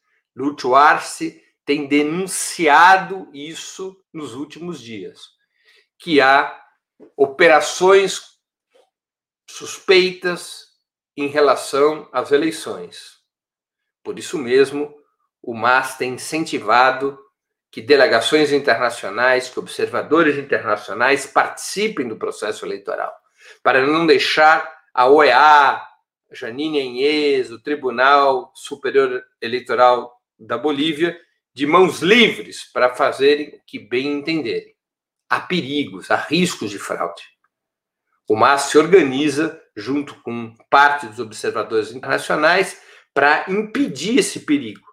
Arce 0.74 1.41
tem 1.64 1.86
denunciado 1.86 3.28
isso 3.32 3.96
nos 4.12 4.34
últimos 4.34 4.80
dias, 4.80 5.20
que 5.98 6.20
há 6.20 6.60
operações 7.16 8.32
suspeitas 9.48 10.66
em 11.16 11.26
relação 11.26 12.08
às 12.12 12.32
eleições. 12.32 13.20
Por 14.02 14.18
isso 14.18 14.38
mesmo, 14.38 14.94
o 15.42 15.54
MAS 15.54 15.96
tem 15.96 16.14
incentivado 16.14 17.18
que 17.70 17.80
delegações 17.80 18.52
internacionais, 18.52 19.48
que 19.48 19.58
observadores 19.58 20.36
internacionais 20.36 21.26
participem 21.26 22.06
do 22.06 22.18
processo 22.18 22.66
eleitoral, 22.66 23.14
para 23.62 23.86
não 23.86 24.06
deixar 24.06 24.70
a 24.92 25.08
OEA, 25.08 25.82
Janine 26.30 26.80
Enhez, 26.80 27.50
o 27.50 27.62
Tribunal 27.62 28.52
Superior 28.54 29.22
Eleitoral 29.40 30.14
da 30.38 30.58
Bolívia, 30.58 31.18
de 31.54 31.66
mãos 31.66 32.00
livres 32.00 32.64
para 32.72 32.94
fazerem 32.94 33.48
o 33.48 33.60
que 33.66 33.78
bem 33.78 34.12
entenderem. 34.12 34.74
Há 35.28 35.40
perigos, 35.40 36.10
há 36.10 36.16
riscos 36.16 36.70
de 36.70 36.78
fraude. 36.78 37.22
O 38.28 38.36
MAS 38.36 38.62
se 38.62 38.78
organiza, 38.78 39.60
junto 39.76 40.14
com 40.22 40.54
parte 40.70 41.06
dos 41.06 41.18
observadores 41.18 41.92
internacionais, 41.92 42.80
para 43.12 43.44
impedir 43.48 44.18
esse 44.18 44.40
perigo, 44.40 44.86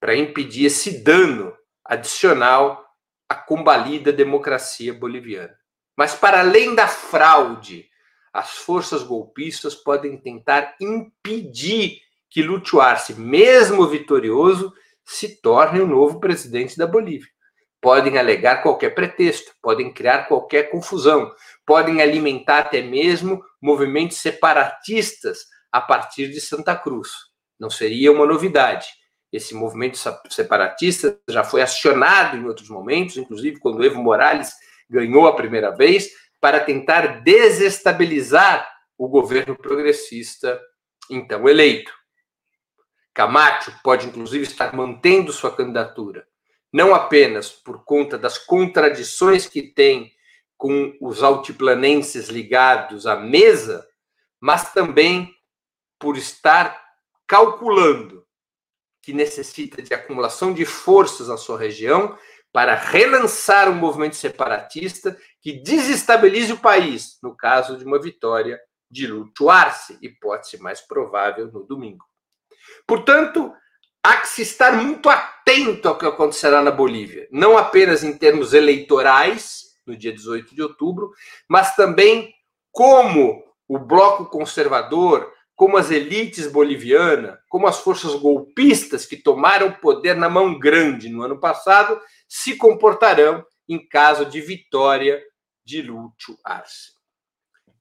para 0.00 0.14
impedir 0.14 0.66
esse 0.66 1.02
dano 1.02 1.56
adicional 1.84 2.84
à 3.28 3.34
combalida 3.34 4.12
democracia 4.12 4.92
boliviana. 4.92 5.56
Mas, 5.96 6.14
para 6.14 6.40
além 6.40 6.74
da 6.74 6.86
fraude, 6.86 7.88
as 8.32 8.50
forças 8.50 9.02
golpistas 9.02 9.74
podem 9.74 10.16
tentar 10.20 10.76
impedir 10.80 12.00
que 12.28 12.42
Arce, 12.80 13.14
mesmo 13.14 13.86
vitorioso, 13.86 14.74
se 15.04 15.40
torne 15.40 15.80
o 15.80 15.86
novo 15.86 16.20
presidente 16.20 16.76
da 16.76 16.86
Bolívia. 16.86 17.28
Podem 17.80 18.16
alegar 18.16 18.62
qualquer 18.62 18.94
pretexto, 18.94 19.52
podem 19.60 19.92
criar 19.92 20.26
qualquer 20.26 20.70
confusão, 20.70 21.30
podem 21.66 22.00
alimentar 22.00 22.60
até 22.60 22.80
mesmo 22.80 23.42
movimentos 23.60 24.16
separatistas 24.18 25.40
a 25.70 25.80
partir 25.80 26.28
de 26.28 26.40
Santa 26.40 26.74
Cruz. 26.74 27.10
Não 27.60 27.68
seria 27.68 28.10
uma 28.10 28.24
novidade. 28.24 28.86
Esse 29.30 29.54
movimento 29.54 29.98
separatista 30.30 31.18
já 31.28 31.44
foi 31.44 31.60
acionado 31.60 32.36
em 32.36 32.46
outros 32.46 32.68
momentos, 32.68 33.16
inclusive 33.16 33.58
quando 33.58 33.84
Evo 33.84 34.02
Morales 34.02 34.52
ganhou 34.88 35.26
a 35.26 35.34
primeira 35.34 35.70
vez, 35.70 36.08
para 36.40 36.60
tentar 36.60 37.22
desestabilizar 37.22 38.70
o 38.96 39.08
governo 39.08 39.56
progressista 39.56 40.60
então 41.10 41.48
eleito. 41.48 41.92
Camacho 43.14 43.72
pode, 43.82 44.08
inclusive, 44.08 44.42
estar 44.42 44.74
mantendo 44.74 45.32
sua 45.32 45.54
candidatura. 45.54 46.26
não 46.72 46.92
apenas 46.92 47.50
por 47.50 47.84
conta 47.84 48.18
das 48.18 48.36
contradições 48.36 49.46
que 49.46 49.62
tem 49.62 50.12
com 50.56 50.92
os 51.00 51.22
altiplanenses 51.22 52.28
ligados 52.28 53.06
à 53.06 53.14
mesa, 53.14 53.86
mas 54.40 54.72
também 54.72 55.32
por 56.00 56.16
estar 56.16 56.76
calculando 57.28 58.26
que 59.00 59.12
necessita 59.12 59.80
de 59.82 59.94
acumulação 59.94 60.52
de 60.52 60.64
forças 60.64 61.28
na 61.28 61.36
sua 61.36 61.58
região 61.58 62.18
para 62.52 62.74
relançar 62.74 63.68
um 63.68 63.74
movimento 63.74 64.16
separatista 64.16 65.16
que 65.40 65.52
desestabilize 65.52 66.52
o 66.52 66.58
país, 66.58 67.18
no 67.22 67.36
caso 67.36 67.76
de 67.76 67.84
uma 67.84 68.00
vitória 68.00 68.60
de 68.90 69.06
Lúcio 69.06 69.98
hipótese 70.02 70.58
mais 70.60 70.80
provável 70.80 71.52
no 71.52 71.62
domingo. 71.62 72.04
Portanto, 72.86 73.52
há 74.02 74.16
que 74.18 74.28
se 74.28 74.42
estar 74.42 74.72
muito 74.72 75.08
atento 75.08 75.88
ao 75.88 75.98
que 75.98 76.06
acontecerá 76.06 76.62
na 76.62 76.70
Bolívia, 76.70 77.28
não 77.30 77.56
apenas 77.56 78.04
em 78.04 78.16
termos 78.16 78.52
eleitorais, 78.52 79.64
no 79.86 79.96
dia 79.96 80.12
18 80.12 80.54
de 80.54 80.62
outubro, 80.62 81.10
mas 81.48 81.74
também 81.76 82.32
como 82.70 83.44
o 83.68 83.78
bloco 83.78 84.26
conservador, 84.26 85.32
como 85.54 85.76
as 85.76 85.90
elites 85.90 86.46
bolivianas, 86.50 87.38
como 87.48 87.66
as 87.66 87.78
forças 87.78 88.14
golpistas 88.14 89.06
que 89.06 89.16
tomaram 89.16 89.72
poder 89.72 90.16
na 90.16 90.28
mão 90.28 90.58
grande 90.58 91.08
no 91.08 91.22
ano 91.22 91.38
passado, 91.38 92.00
se 92.28 92.56
comportarão 92.56 93.44
em 93.68 93.86
caso 93.86 94.26
de 94.26 94.40
vitória 94.40 95.22
de 95.64 95.80
Lúcio 95.80 96.36
Arce. 96.44 96.92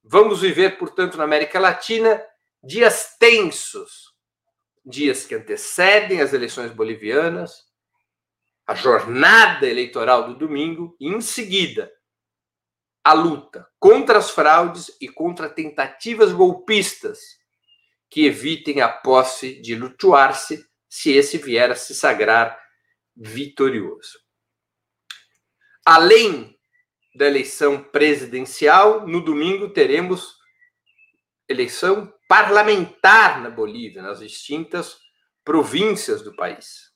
Vamos 0.03 0.41
viver, 0.41 0.77
portanto, 0.77 1.17
na 1.17 1.23
América 1.23 1.59
Latina 1.59 2.21
dias 2.63 3.15
tensos, 3.19 4.12
dias 4.85 5.25
que 5.25 5.35
antecedem 5.35 6.21
as 6.21 6.33
eleições 6.33 6.71
bolivianas, 6.71 7.65
a 8.65 8.75
jornada 8.75 9.67
eleitoral 9.67 10.27
do 10.27 10.35
domingo 10.35 10.95
e, 10.99 11.07
em 11.07 11.21
seguida, 11.21 11.91
a 13.03 13.13
luta 13.13 13.67
contra 13.79 14.17
as 14.17 14.31
fraudes 14.31 14.95
e 15.01 15.09
contra 15.09 15.49
tentativas 15.49 16.31
golpistas 16.31 17.19
que 18.09 18.25
evitem 18.25 18.81
a 18.81 18.87
posse 18.87 19.61
de 19.61 19.77
Arce 20.15 20.65
se 20.87 21.11
esse 21.11 21.37
vier 21.37 21.71
a 21.71 21.75
se 21.75 21.93
sagrar 21.93 22.57
vitorioso. 23.15 24.19
Além 25.85 26.57
da 27.15 27.25
eleição 27.25 27.83
presidencial, 27.83 29.05
no 29.07 29.19
domingo 29.19 29.69
teremos 29.69 30.37
eleição 31.49 32.13
parlamentar 32.33 33.39
na 33.39 33.51
Bolívia, 33.51 34.01
nas 34.01 34.19
distintas 34.19 34.97
províncias 35.45 36.23
do 36.23 36.35
país. 36.35 36.91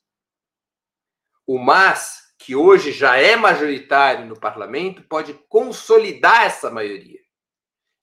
O 1.46 1.60
MAS, 1.60 2.34
que 2.36 2.56
hoje 2.56 2.90
já 2.90 3.16
é 3.18 3.36
majoritário 3.36 4.26
no 4.26 4.36
parlamento, 4.36 5.00
pode 5.04 5.34
consolidar 5.48 6.42
essa 6.42 6.72
maioria. 6.72 7.20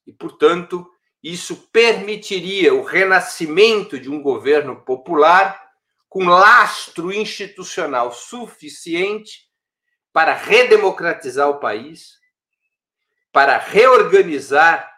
E, 0.07 0.13
portanto, 0.13 0.89
isso 1.21 1.69
permitiria 1.73 2.73
o 2.73 2.85
renascimento 2.85 3.99
de 3.99 4.09
um 4.09 4.21
governo 4.21 4.85
popular 4.85 5.61
com 6.07 6.23
lastro 6.23 7.11
institucional 7.11 8.13
suficiente 8.13 9.49
para 10.13 10.33
redemocratizar 10.33 11.49
o 11.49 11.59
país, 11.59 12.13
para 13.33 13.57
reorganizar 13.57 14.89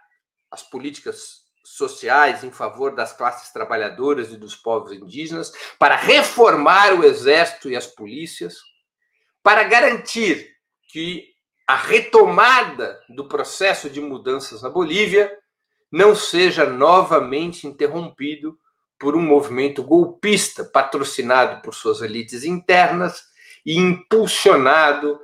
as 0.51 0.61
políticas 0.61 1.36
sociais 1.77 2.43
em 2.43 2.51
favor 2.51 2.95
das 2.95 3.13
classes 3.13 3.51
trabalhadoras 3.51 4.31
e 4.31 4.37
dos 4.37 4.55
povos 4.55 4.91
indígenas, 4.91 5.51
para 5.77 5.95
reformar 5.95 6.93
o 6.93 7.03
exército 7.03 7.69
e 7.69 7.75
as 7.75 7.87
polícias, 7.87 8.55
para 9.43 9.63
garantir 9.63 10.55
que 10.89 11.29
a 11.67 11.75
retomada 11.75 12.99
do 13.09 13.27
processo 13.27 13.89
de 13.89 14.01
mudanças 14.01 14.61
na 14.61 14.69
Bolívia 14.69 15.31
não 15.91 16.15
seja 16.15 16.65
novamente 16.65 17.67
interrompido 17.67 18.57
por 18.99 19.15
um 19.15 19.21
movimento 19.21 19.83
golpista 19.83 20.63
patrocinado 20.63 21.61
por 21.61 21.73
suas 21.73 22.01
elites 22.01 22.43
internas 22.43 23.23
e 23.65 23.77
impulsionado 23.77 25.19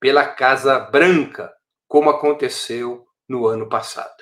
pela 0.00 0.26
Casa 0.26 0.78
Branca, 0.78 1.52
como 1.86 2.10
aconteceu 2.10 3.06
no 3.28 3.46
ano 3.46 3.68
passado. 3.68 4.21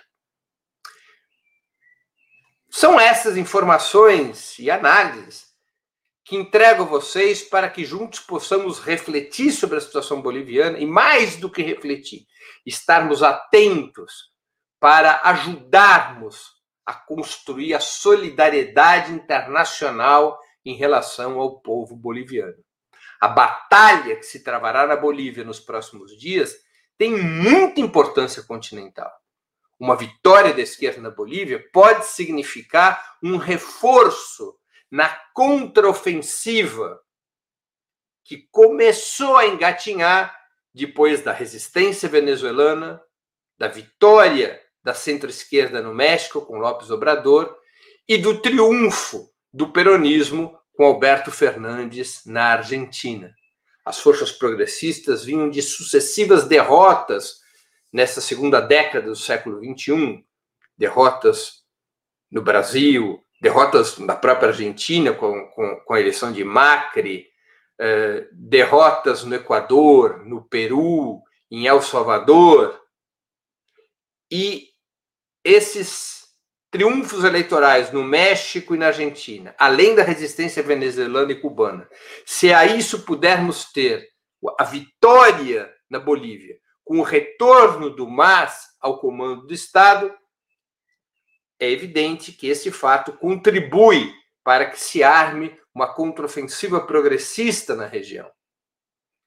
São 2.81 2.99
essas 2.99 3.37
informações 3.37 4.59
e 4.59 4.71
análises 4.71 5.49
que 6.25 6.35
entrego 6.35 6.83
a 6.83 6.87
vocês 6.87 7.43
para 7.43 7.69
que 7.69 7.85
juntos 7.85 8.21
possamos 8.21 8.81
refletir 8.81 9.53
sobre 9.53 9.77
a 9.77 9.81
situação 9.83 10.23
boliviana 10.23 10.79
e, 10.79 10.87
mais 10.87 11.37
do 11.37 11.51
que 11.51 11.61
refletir, 11.61 12.27
estarmos 12.65 13.23
atentos 13.23 14.33
para 14.81 15.21
ajudarmos 15.25 16.55
a 16.87 16.95
construir 16.95 17.75
a 17.75 17.81
solidariedade 17.81 19.13
internacional 19.13 20.41
em 20.65 20.75
relação 20.75 21.39
ao 21.39 21.61
povo 21.61 21.95
boliviano. 21.95 22.65
A 23.21 23.29
batalha 23.29 24.17
que 24.17 24.25
se 24.25 24.43
travará 24.43 24.87
na 24.87 24.97
Bolívia 24.97 25.45
nos 25.45 25.61
próximos 25.61 26.19
dias 26.19 26.57
tem 26.97 27.15
muita 27.15 27.79
importância 27.79 28.43
continental. 28.43 29.20
Uma 29.81 29.97
vitória 29.97 30.53
da 30.53 30.61
esquerda 30.61 31.01
na 31.01 31.09
Bolívia 31.09 31.65
pode 31.73 32.05
significar 32.05 33.17
um 33.23 33.39
reforço 33.39 34.55
na 34.91 35.09
contraofensiva 35.33 37.01
que 38.23 38.47
começou 38.51 39.39
a 39.39 39.47
engatinhar 39.47 40.39
depois 40.75 41.23
da 41.23 41.33
resistência 41.33 42.11
venezuelana, 42.11 43.01
da 43.59 43.69
vitória 43.69 44.61
da 44.85 44.93
centro-esquerda 44.93 45.81
no 45.81 45.95
México 45.95 46.43
com 46.43 46.59
López 46.59 46.91
Obrador 46.91 47.57
e 48.07 48.19
do 48.19 48.39
triunfo 48.39 49.31
do 49.51 49.73
peronismo 49.73 50.59
com 50.77 50.85
Alberto 50.85 51.31
Fernandes 51.31 52.21
na 52.27 52.53
Argentina. 52.53 53.35
As 53.83 53.99
forças 53.99 54.31
progressistas 54.31 55.25
vinham 55.25 55.49
de 55.49 55.63
sucessivas 55.63 56.45
derrotas 56.45 57.41
nessa 57.93 58.21
segunda 58.21 58.61
década 58.61 59.07
do 59.07 59.17
século 59.17 59.61
XXI, 59.63 60.25
derrotas 60.77 61.65
no 62.31 62.43
Brasil, 62.43 63.23
derrotas 63.41 63.99
na 63.99 64.15
própria 64.15 64.49
Argentina 64.49 65.13
com, 65.13 65.47
com, 65.49 65.77
com 65.85 65.95
a 65.95 66.01
eleição 66.01 66.33
de 66.33 66.45
Macri, 66.45 67.27
eh, 67.79 68.29
derrotas 68.33 69.25
no 69.25 69.35
Equador, 69.35 70.25
no 70.27 70.45
Peru, 70.45 71.23
em 71.51 71.67
El 71.67 71.81
Salvador. 71.81 72.79
E 74.31 74.69
esses 75.43 76.21
triunfos 76.71 77.25
eleitorais 77.25 77.91
no 77.91 78.05
México 78.05 78.75
e 78.75 78.79
na 78.79 78.89
Argentina, 78.89 79.55
além 79.59 79.95
da 79.95 80.05
resistência 80.05 80.63
venezuelana 80.63 81.33
e 81.33 81.41
cubana, 81.41 81.89
se 82.25 82.53
a 82.53 82.65
isso 82.65 83.05
pudermos 83.05 83.73
ter 83.73 84.09
a 84.59 84.65
vitória 84.65 85.73
na 85.89 85.99
Bolívia, 85.99 86.57
com 86.91 86.99
o 86.99 87.05
retorno 87.05 87.89
do 87.89 88.05
MAS 88.05 88.71
ao 88.81 88.99
comando 88.99 89.47
do 89.47 89.55
Estado, 89.55 90.13
é 91.57 91.71
evidente 91.71 92.33
que 92.33 92.49
esse 92.49 92.73
fato 92.73 93.13
contribui 93.13 94.13
para 94.43 94.69
que 94.69 94.81
se 94.81 95.01
arme 95.01 95.57
uma 95.73 95.95
contraofensiva 95.95 96.81
progressista 96.81 97.77
na 97.77 97.87
região. 97.87 98.29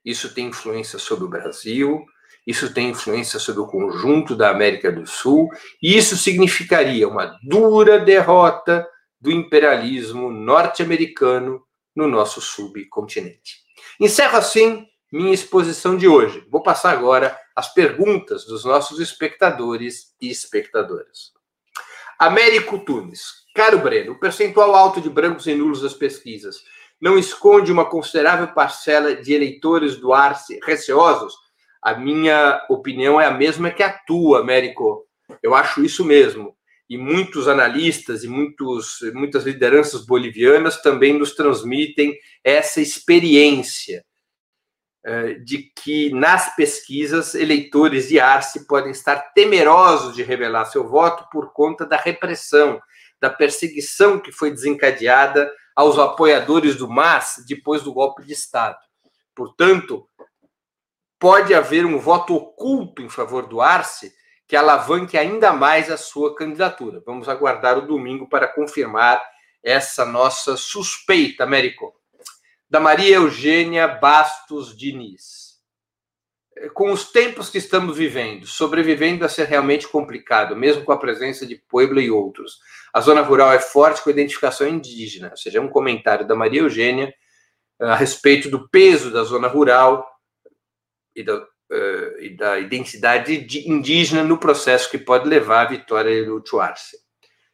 Isso 0.03 0.33
tem 0.33 0.47
influência 0.47 0.99
sobre 0.99 1.23
o 1.23 1.29
Brasil, 1.29 2.05
isso 2.45 2.73
tem 2.73 2.89
influência 2.89 3.39
sobre 3.39 3.61
o 3.61 3.67
conjunto 3.67 4.35
da 4.35 4.49
América 4.49 4.91
do 4.91 5.07
Sul, 5.07 5.47
e 5.81 5.95
isso 5.95 6.17
significaria 6.17 7.07
uma 7.07 7.39
dura 7.43 7.97
derrota 7.97 8.85
do 9.21 9.31
imperialismo 9.31 10.29
norte-americano 10.29 11.65
no 11.95 12.09
nosso 12.09 12.41
subcontinente. 12.41 13.59
Encerro 14.01 14.35
assim 14.37 14.85
minha 15.09 15.33
exposição 15.33 15.95
de 15.95 16.09
hoje. 16.09 16.45
Vou 16.49 16.61
passar 16.61 16.91
agora 16.91 17.39
às 17.55 17.73
perguntas 17.73 18.45
dos 18.45 18.65
nossos 18.65 18.99
espectadores 18.99 20.13
e 20.21 20.29
espectadoras. 20.29 21.31
Américo 22.19 22.79
Tunes. 22.79 23.43
Caro 23.55 23.79
Breno, 23.79 24.13
o 24.13 24.19
percentual 24.19 24.75
alto 24.75 24.99
de 24.99 25.09
brancos 25.09 25.45
e 25.45 25.53
nulos 25.53 25.81
das 25.81 25.93
pesquisas 25.93 26.63
não 26.99 27.17
esconde 27.17 27.71
uma 27.71 27.85
considerável 27.85 28.47
parcela 28.47 29.15
de 29.15 29.33
eleitores 29.33 29.97
do 29.97 30.13
Arce 30.13 30.59
receosos 30.63 31.35
a 31.83 31.95
minha 31.95 32.65
opinião 32.69 33.19
é 33.19 33.25
a 33.25 33.31
mesma 33.31 33.69
que 33.69 33.83
a 33.83 33.91
tua, 33.91 34.39
Américo. 34.39 35.05
Eu 35.41 35.53
acho 35.53 35.83
isso 35.83 36.05
mesmo. 36.05 36.55
E 36.89 36.97
muitos 36.97 37.49
analistas 37.49 38.23
e 38.23 38.27
muitos, 38.27 38.99
muitas 39.13 39.43
lideranças 39.43 40.05
bolivianas 40.05 40.81
também 40.81 41.11
nos 41.11 41.35
transmitem 41.35 42.17
essa 42.41 42.79
experiência 42.79 44.01
de 45.43 45.71
que 45.75 46.11
nas 46.13 46.55
pesquisas 46.55 47.35
eleitores 47.35 48.07
de 48.07 48.19
Arce 48.19 48.65
podem 48.65 48.91
estar 48.91 49.33
temerosos 49.33 50.15
de 50.15 50.23
revelar 50.23 50.65
seu 50.65 50.87
voto 50.87 51.27
por 51.29 51.51
conta 51.51 51.85
da 51.85 51.97
repressão, 51.97 52.81
da 53.19 53.29
perseguição 53.29 54.19
que 54.19 54.31
foi 54.31 54.49
desencadeada 54.49 55.51
aos 55.75 55.99
apoiadores 55.99 56.75
do 56.75 56.87
MAS 56.87 57.43
depois 57.47 57.81
do 57.81 57.93
golpe 57.93 58.23
de 58.23 58.33
Estado. 58.33 58.77
Portanto, 59.35 60.07
pode 61.19 61.53
haver 61.53 61.85
um 61.85 61.97
voto 61.97 62.35
oculto 62.35 63.01
em 63.01 63.09
favor 63.09 63.47
do 63.47 63.59
Arce 63.59 64.13
que 64.47 64.55
alavanque 64.55 65.17
ainda 65.17 65.51
mais 65.51 65.89
a 65.89 65.97
sua 65.97 66.35
candidatura. 66.35 67.01
Vamos 67.05 67.27
aguardar 67.27 67.77
o 67.77 67.87
domingo 67.87 68.27
para 68.27 68.47
confirmar 68.47 69.23
essa 69.63 70.05
nossa 70.05 70.55
suspeita, 70.57 71.43
Américo. 71.43 71.93
Da 72.73 72.79
Maria 72.79 73.17
Eugênia 73.17 73.87
Bastos 73.87 74.75
Diniz. 74.75 75.59
Com 76.73 76.91
os 76.91 77.11
tempos 77.11 77.47
que 77.47 77.59
estamos 77.59 77.97
vivendo, 77.97 78.47
sobrevivendo 78.47 79.23
a 79.23 79.29
ser 79.29 79.45
realmente 79.45 79.87
complicado, 79.87 80.55
mesmo 80.55 80.83
com 80.83 80.91
a 80.91 80.97
presença 80.97 81.45
de 81.45 81.55
Puebla 81.55 82.01
e 82.01 82.09
outros. 82.09 82.57
A 82.91 82.99
zona 82.99 83.21
rural 83.21 83.53
é 83.53 83.59
forte 83.59 84.01
com 84.01 84.09
identificação 84.09 84.67
indígena, 84.67 85.29
ou 85.29 85.37
seja, 85.37 85.59
é 85.59 85.61
um 85.61 85.67
comentário 85.67 86.27
da 86.27 86.33
Maria 86.33 86.61
Eugênia 86.61 87.13
eh, 87.79 87.85
a 87.85 87.93
respeito 87.93 88.49
do 88.49 88.67
peso 88.67 89.11
da 89.11 89.23
zona 89.23 89.47
rural 89.47 90.03
e 91.15 91.21
da, 91.21 91.37
uh, 91.37 92.19
e 92.21 92.35
da 92.35 92.57
identidade 92.57 93.35
indígena 93.69 94.23
no 94.23 94.39
processo 94.39 94.89
que 94.89 94.97
pode 94.97 95.29
levar 95.29 95.67
à 95.67 95.69
vitória 95.69 96.27
Lúcio 96.27 96.59
Arce. 96.59 96.97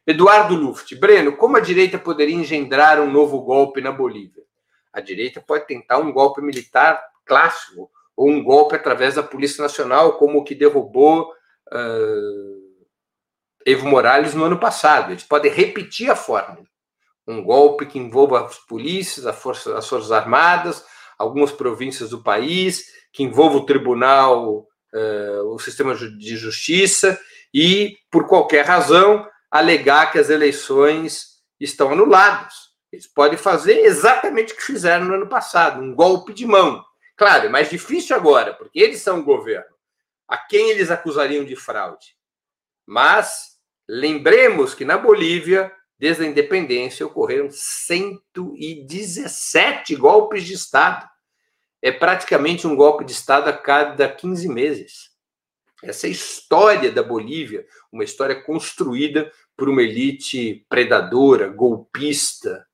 Eduardo 0.06 0.54
Luft, 0.54 0.94
Breno, 0.98 1.36
como 1.36 1.58
a 1.58 1.60
direita 1.60 1.98
poderia 1.98 2.36
engendrar 2.36 2.98
um 2.98 3.10
novo 3.10 3.42
golpe 3.42 3.82
na 3.82 3.92
Bolívia? 3.92 4.48
A 4.92 5.00
direita 5.00 5.40
pode 5.40 5.66
tentar 5.66 5.98
um 5.98 6.12
golpe 6.12 6.40
militar 6.42 7.02
clássico, 7.24 7.90
ou 8.16 8.28
um 8.28 8.42
golpe 8.42 8.74
através 8.74 9.14
da 9.14 9.22
Polícia 9.22 9.62
Nacional, 9.62 10.18
como 10.18 10.38
o 10.38 10.44
que 10.44 10.54
derrubou 10.54 11.32
uh, 11.72 12.70
Evo 13.64 13.88
Morales 13.88 14.34
no 14.34 14.44
ano 14.44 14.58
passado. 14.58 15.12
Eles 15.12 15.24
podem 15.24 15.50
repetir 15.50 16.10
a 16.10 16.16
fórmula. 16.16 16.66
Um 17.26 17.42
golpe 17.42 17.86
que 17.86 17.98
envolva 17.98 18.44
as 18.44 18.58
polícias, 18.58 19.26
as 19.26 19.36
forças, 19.36 19.74
as 19.74 19.88
forças 19.88 20.12
armadas, 20.12 20.84
algumas 21.18 21.52
províncias 21.52 22.10
do 22.10 22.22
país, 22.22 22.84
que 23.12 23.22
envolva 23.22 23.58
o 23.58 23.66
tribunal, 23.66 24.66
uh, 24.92 25.54
o 25.54 25.58
sistema 25.58 25.94
de 25.94 26.36
justiça, 26.36 27.18
e, 27.54 27.96
por 28.10 28.26
qualquer 28.26 28.64
razão, 28.64 29.26
alegar 29.50 30.12
que 30.12 30.18
as 30.18 30.30
eleições 30.30 31.40
estão 31.58 31.90
anuladas. 31.92 32.69
Eles 32.92 33.06
podem 33.06 33.38
fazer 33.38 33.84
exatamente 33.84 34.52
o 34.52 34.56
que 34.56 34.62
fizeram 34.62 35.06
no 35.06 35.14
ano 35.14 35.28
passado, 35.28 35.80
um 35.80 35.94
golpe 35.94 36.32
de 36.32 36.44
mão. 36.46 36.84
Claro, 37.16 37.46
é 37.46 37.48
mais 37.48 37.70
difícil 37.70 38.16
agora, 38.16 38.54
porque 38.54 38.80
eles 38.80 39.00
são 39.00 39.20
o 39.20 39.24
governo. 39.24 39.70
A 40.26 40.36
quem 40.38 40.70
eles 40.70 40.90
acusariam 40.90 41.44
de 41.44 41.54
fraude? 41.56 42.16
Mas 42.86 43.58
lembremos 43.88 44.74
que 44.74 44.84
na 44.84 44.98
Bolívia, 44.98 45.72
desde 45.98 46.24
a 46.24 46.26
independência, 46.26 47.06
ocorreram 47.06 47.48
117 47.50 49.94
golpes 49.96 50.44
de 50.44 50.54
Estado 50.54 51.08
é 51.82 51.90
praticamente 51.90 52.66
um 52.66 52.76
golpe 52.76 53.04
de 53.04 53.12
Estado 53.12 53.48
a 53.48 53.56
cada 53.56 54.08
15 54.08 54.48
meses. 54.48 55.10
Essa 55.82 56.06
é 56.06 56.10
história 56.10 56.92
da 56.92 57.02
Bolívia, 57.02 57.66
uma 57.90 58.04
história 58.04 58.40
construída 58.42 59.32
por 59.56 59.68
uma 59.68 59.82
elite 59.82 60.66
predadora, 60.68 61.48
golpista, 61.48 62.66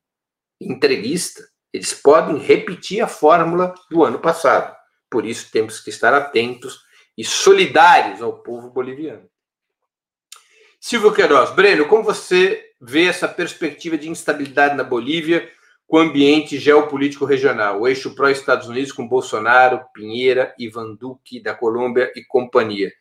entreguista. 0.61 1.43
Eles 1.73 1.93
podem 1.93 2.39
repetir 2.39 3.03
a 3.03 3.09
fórmula 3.09 3.75
do 3.91 4.05
ano 4.05 4.19
passado. 4.19 4.75
Por 5.11 5.25
isso, 5.25 5.51
temos 5.51 5.81
que 5.81 5.91
estar 5.91 6.15
atentos 6.15 6.81
e 7.17 7.25
solidários 7.25 8.23
ao 8.23 8.43
povo 8.43 8.71
boliviano. 8.71 9.29
Silvio 10.81 11.13
Queiroz, 11.13 11.51
Breno, 11.51 11.87
como 11.87 12.03
você 12.03 12.63
vê 12.81 13.07
essa 13.07 13.27
perspectiva 13.27 13.97
de 13.97 14.09
instabilidade 14.09 14.77
na 14.77 14.85
Bolívia 14.85 15.51
com 15.87 15.97
o 15.97 16.01
ambiente 16.01 16.59
geopolítico 16.59 17.25
regional, 17.25 17.81
o 17.81 17.89
eixo 17.89 18.15
pró-Estados 18.15 18.69
Unidos 18.69 18.93
com 18.93 19.07
Bolsonaro, 19.07 19.85
Pinheira, 19.95 20.55
Ivan 20.59 20.95
Duque 20.95 21.41
da 21.41 21.55
Colômbia 21.55 22.13
e 22.17 22.25
companhia. 22.25 22.93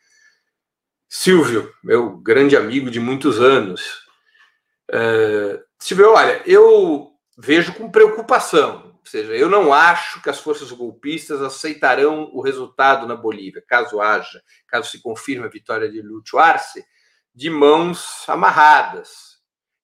Silvio, 1.10 1.72
meu 1.84 2.18
grande 2.18 2.56
amigo 2.56 2.92
de 2.92 3.00
muitos 3.00 3.40
anos. 3.40 3.82
Uh, 4.92 5.64
Silvio, 5.80 6.12
olha, 6.12 6.42
eu 6.46 7.15
vejo 7.38 7.74
com 7.74 7.92
preocupação, 7.92 8.96
ou 9.06 9.06
seja, 9.06 9.34
eu 9.34 9.50
não 9.50 9.72
acho 9.72 10.22
que 10.22 10.30
as 10.30 10.40
forças 10.40 10.72
golpistas 10.72 11.42
aceitarão 11.42 12.30
o 12.34 12.42
resultado 12.42 13.06
na 13.06 13.16
Bolívia, 13.16 13.64
caso 13.68 14.02
haja, 14.02 14.42
caso 14.68 14.90
se 14.90 15.02
confirme 15.02 15.46
a 15.46 15.50
vitória 15.50 15.92
de 15.92 16.02
Lúcio 16.02 16.40
Arce, 16.40 16.84
de 17.34 17.50
mãos 17.50 18.28
amarradas. 18.28 19.36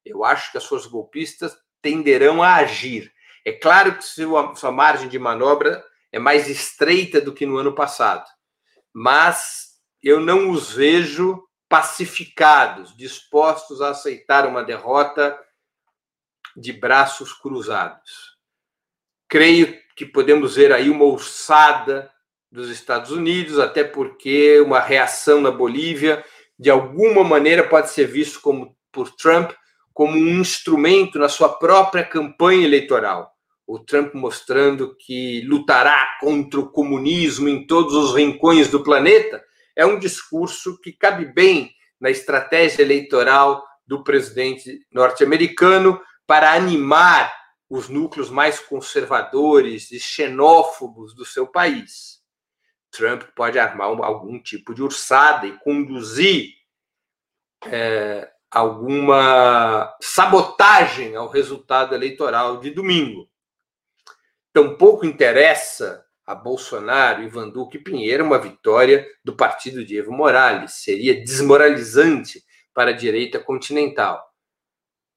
Eu 0.03 0.23
acho 0.23 0.51
que 0.51 0.57
as 0.57 0.65
forças 0.65 0.89
golpistas 0.89 1.55
tenderão 1.81 2.41
a 2.41 2.55
agir. 2.55 3.13
É 3.45 3.51
claro 3.51 3.95
que 3.95 4.03
sua, 4.03 4.55
sua 4.55 4.71
margem 4.71 5.07
de 5.07 5.19
manobra 5.19 5.83
é 6.11 6.17
mais 6.17 6.47
estreita 6.47 7.21
do 7.21 7.33
que 7.33 7.45
no 7.45 7.57
ano 7.57 7.75
passado, 7.75 8.25
mas 8.93 9.79
eu 10.01 10.19
não 10.19 10.49
os 10.49 10.71
vejo 10.71 11.43
pacificados, 11.69 12.95
dispostos 12.97 13.81
a 13.81 13.89
aceitar 13.89 14.47
uma 14.47 14.63
derrota 14.63 15.39
de 16.55 16.73
braços 16.73 17.33
cruzados. 17.33 18.37
Creio 19.27 19.77
que 19.95 20.05
podemos 20.05 20.55
ver 20.55 20.71
aí 20.71 20.89
uma 20.89 21.05
ossada 21.05 22.11
dos 22.51 22.69
Estados 22.69 23.11
Unidos, 23.11 23.59
até 23.59 23.83
porque 23.83 24.59
uma 24.59 24.79
reação 24.79 25.39
na 25.39 25.51
Bolívia, 25.51 26.23
de 26.59 26.69
alguma 26.69 27.23
maneira, 27.23 27.63
pode 27.63 27.89
ser 27.91 28.05
visto 28.05 28.41
como 28.41 28.75
por 28.91 29.09
Trump 29.15 29.51
como 29.93 30.17
um 30.17 30.39
instrumento 30.39 31.19
na 31.19 31.29
sua 31.29 31.49
própria 31.49 32.03
campanha 32.03 32.65
eleitoral. 32.65 33.31
O 33.67 33.79
Trump 33.79 34.13
mostrando 34.13 34.95
que 34.97 35.41
lutará 35.41 36.17
contra 36.19 36.59
o 36.59 36.69
comunismo 36.69 37.47
em 37.47 37.65
todos 37.65 37.93
os 37.93 38.15
rincões 38.15 38.69
do 38.69 38.83
planeta 38.83 39.41
é 39.75 39.85
um 39.85 39.99
discurso 39.99 40.79
que 40.81 40.91
cabe 40.91 41.25
bem 41.25 41.71
na 41.99 42.09
estratégia 42.09 42.81
eleitoral 42.81 43.63
do 43.85 44.03
presidente 44.03 44.79
norte-americano 44.91 46.01
para 46.31 46.53
animar 46.53 47.29
os 47.69 47.89
núcleos 47.89 48.29
mais 48.29 48.57
conservadores 48.57 49.91
e 49.91 49.99
xenófobos 49.99 51.13
do 51.13 51.25
seu 51.25 51.45
país. 51.45 52.21
Trump 52.89 53.23
pode 53.35 53.59
armar 53.59 53.87
algum 53.87 54.41
tipo 54.41 54.73
de 54.73 54.81
ursada 54.81 55.45
e 55.45 55.59
conduzir 55.59 56.53
é, 57.65 58.31
alguma 58.49 59.93
sabotagem 60.01 61.17
ao 61.17 61.27
resultado 61.27 61.93
eleitoral 61.93 62.61
de 62.61 62.69
domingo. 62.69 63.29
Tampouco 64.53 65.05
interessa 65.05 66.01
a 66.25 66.33
Bolsonaro, 66.33 67.23
e 67.23 67.79
Pinheiro 67.83 68.23
uma 68.23 68.39
vitória 68.39 69.05
do 69.21 69.35
partido 69.35 69.83
de 69.83 69.97
Evo 69.97 70.13
Morales. 70.13 70.75
Seria 70.75 71.13
desmoralizante 71.13 72.41
para 72.73 72.91
a 72.91 72.95
direita 72.95 73.37
continental. 73.37 74.30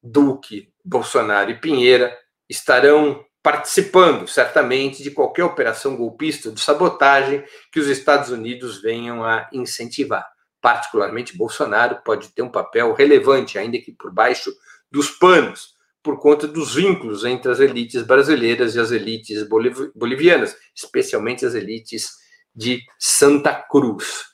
Duque, 0.05 0.69
Bolsonaro 0.85 1.51
e 1.51 1.59
Pinheira 1.59 2.17
estarão 2.49 3.25
participando, 3.43 4.29
certamente, 4.29 5.03
de 5.03 5.11
qualquer 5.11 5.45
operação 5.45 5.97
golpista 5.97 6.51
de 6.51 6.61
sabotagem 6.61 7.43
que 7.73 7.81
os 7.81 7.89
Estados 7.89 8.31
Unidos 8.31 8.81
venham 8.81 9.25
a 9.25 9.49
incentivar 9.53 10.25
particularmente 10.65 11.37
Bolsonaro, 11.37 12.01
pode 12.03 12.29
ter 12.29 12.41
um 12.41 12.49
papel 12.49 12.95
relevante, 12.95 13.59
ainda 13.59 13.77
que 13.77 13.93
por 13.93 14.11
baixo 14.11 14.51
dos 14.91 15.11
panos, 15.11 15.75
por 16.03 16.19
conta 16.19 16.49
dos 16.49 16.75
vínculos 16.75 17.23
entre 17.23 17.53
as 17.53 17.61
elites 17.61 18.03
brasileiras 18.03 18.75
e 18.75 18.81
as 18.81 18.91
elites 18.91 19.47
bolivianas, 19.95 20.57
especialmente 20.75 21.45
as 21.45 21.55
elites 21.55 22.13
de 22.55 22.81
Santa 22.99 23.53
Cruz. 23.53 24.25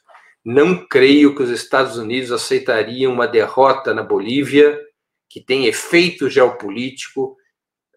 Não 0.45 0.87
creio 0.87 1.35
que 1.35 1.43
os 1.43 1.51
Estados 1.51 1.97
Unidos 1.97 2.31
aceitariam 2.31 3.13
uma 3.13 3.27
derrota 3.27 3.93
na 3.93 4.05
Bolívia, 4.05 4.79
que 5.31 5.41
tem 5.41 5.67
efeito 5.67 6.29
geopolítico, 6.29 7.37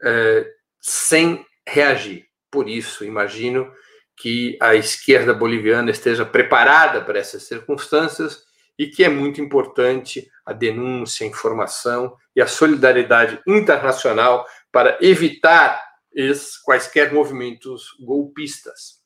eh, 0.04 0.48
sem 0.80 1.44
reagir. 1.68 2.28
Por 2.52 2.70
isso, 2.70 3.04
imagino 3.04 3.74
que 4.16 4.56
a 4.62 4.76
esquerda 4.76 5.34
boliviana 5.34 5.90
esteja 5.90 6.24
preparada 6.24 7.02
para 7.04 7.18
essas 7.18 7.44
circunstâncias 7.44 8.44
e 8.78 8.86
que 8.86 9.04
é 9.04 9.10
muito 9.10 9.42
importante 9.42 10.30
a 10.46 10.54
denúncia, 10.54 11.26
a 11.26 11.30
informação 11.30 12.16
e 12.36 12.42
a 12.42 12.48
solidariedade 12.48 13.42
internacional 13.48 14.46
para 14.72 14.98
evitar 15.02 15.82
quaisquer 16.64 17.12
movimentos 17.12 17.88
golpistas. 18.00 19.02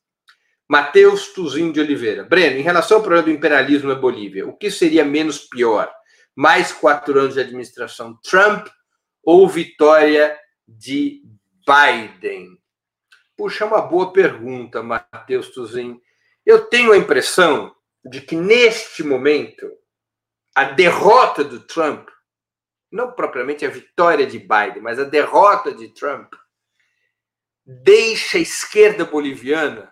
Matheus 0.70 1.30
Tuzinho 1.30 1.72
de 1.72 1.80
Oliveira. 1.80 2.26
Breno, 2.26 2.58
em 2.58 2.62
relação 2.62 2.98
ao 2.98 3.04
problema 3.04 3.26
do 3.26 3.32
imperialismo 3.32 3.88
na 3.88 3.96
Bolívia, 3.96 4.46
o 4.46 4.54
que 4.54 4.70
seria 4.70 5.06
menos 5.06 5.40
pior? 5.40 5.90
Mais 6.38 6.72
quatro 6.72 7.20
anos 7.20 7.34
de 7.34 7.40
administração 7.40 8.16
Trump 8.22 8.68
ou 9.24 9.50
vitória 9.50 10.40
de 10.68 11.24
Biden? 11.66 12.56
Puxa, 13.36 13.64
é 13.64 13.68
uma 13.68 13.82
boa 13.82 14.14
pergunta, 14.14 14.84
Matheus 14.84 15.50
Tuzin. 15.50 16.00
Eu 16.46 16.66
tenho 16.68 16.92
a 16.92 16.98
impressão 16.98 17.76
de 18.06 18.22
que, 18.22 18.36
neste 18.36 19.02
momento, 19.02 19.68
a 20.54 20.66
derrota 20.66 21.44
do 21.44 21.60
Trump, 21.60 22.08
não 22.92 23.12
propriamente 23.12 23.66
a 23.66 23.70
vitória 23.70 24.28
de 24.28 24.38
Biden, 24.38 24.82
mas 24.82 25.00
a 25.00 25.06
derrota 25.06 25.74
de 25.74 25.90
Trump, 25.90 26.32
deixa 27.66 28.38
a 28.38 28.42
esquerda 28.42 29.06
boliviana 29.06 29.92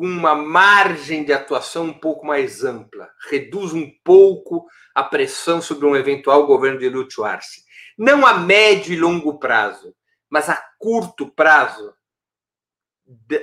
com 0.00 0.06
uma 0.06 0.34
margem 0.34 1.22
de 1.24 1.30
atuação 1.30 1.84
um 1.84 1.92
pouco 1.92 2.24
mais 2.24 2.64
ampla, 2.64 3.10
reduz 3.28 3.74
um 3.74 3.86
pouco 4.02 4.66
a 4.94 5.02
pressão 5.02 5.60
sobre 5.60 5.84
um 5.84 5.94
eventual 5.94 6.46
governo 6.46 6.78
de 6.78 6.88
Lúcio 6.88 7.22
Arce. 7.22 7.66
Não 7.98 8.26
a 8.26 8.32
médio 8.32 8.94
e 8.94 8.96
longo 8.98 9.38
prazo, 9.38 9.94
mas 10.30 10.48
a 10.48 10.56
curto 10.78 11.30
prazo, 11.30 11.92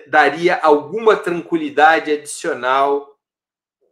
daria 0.08 0.56
alguma 0.56 1.16
tranquilidade 1.16 2.12
adicional 2.12 3.08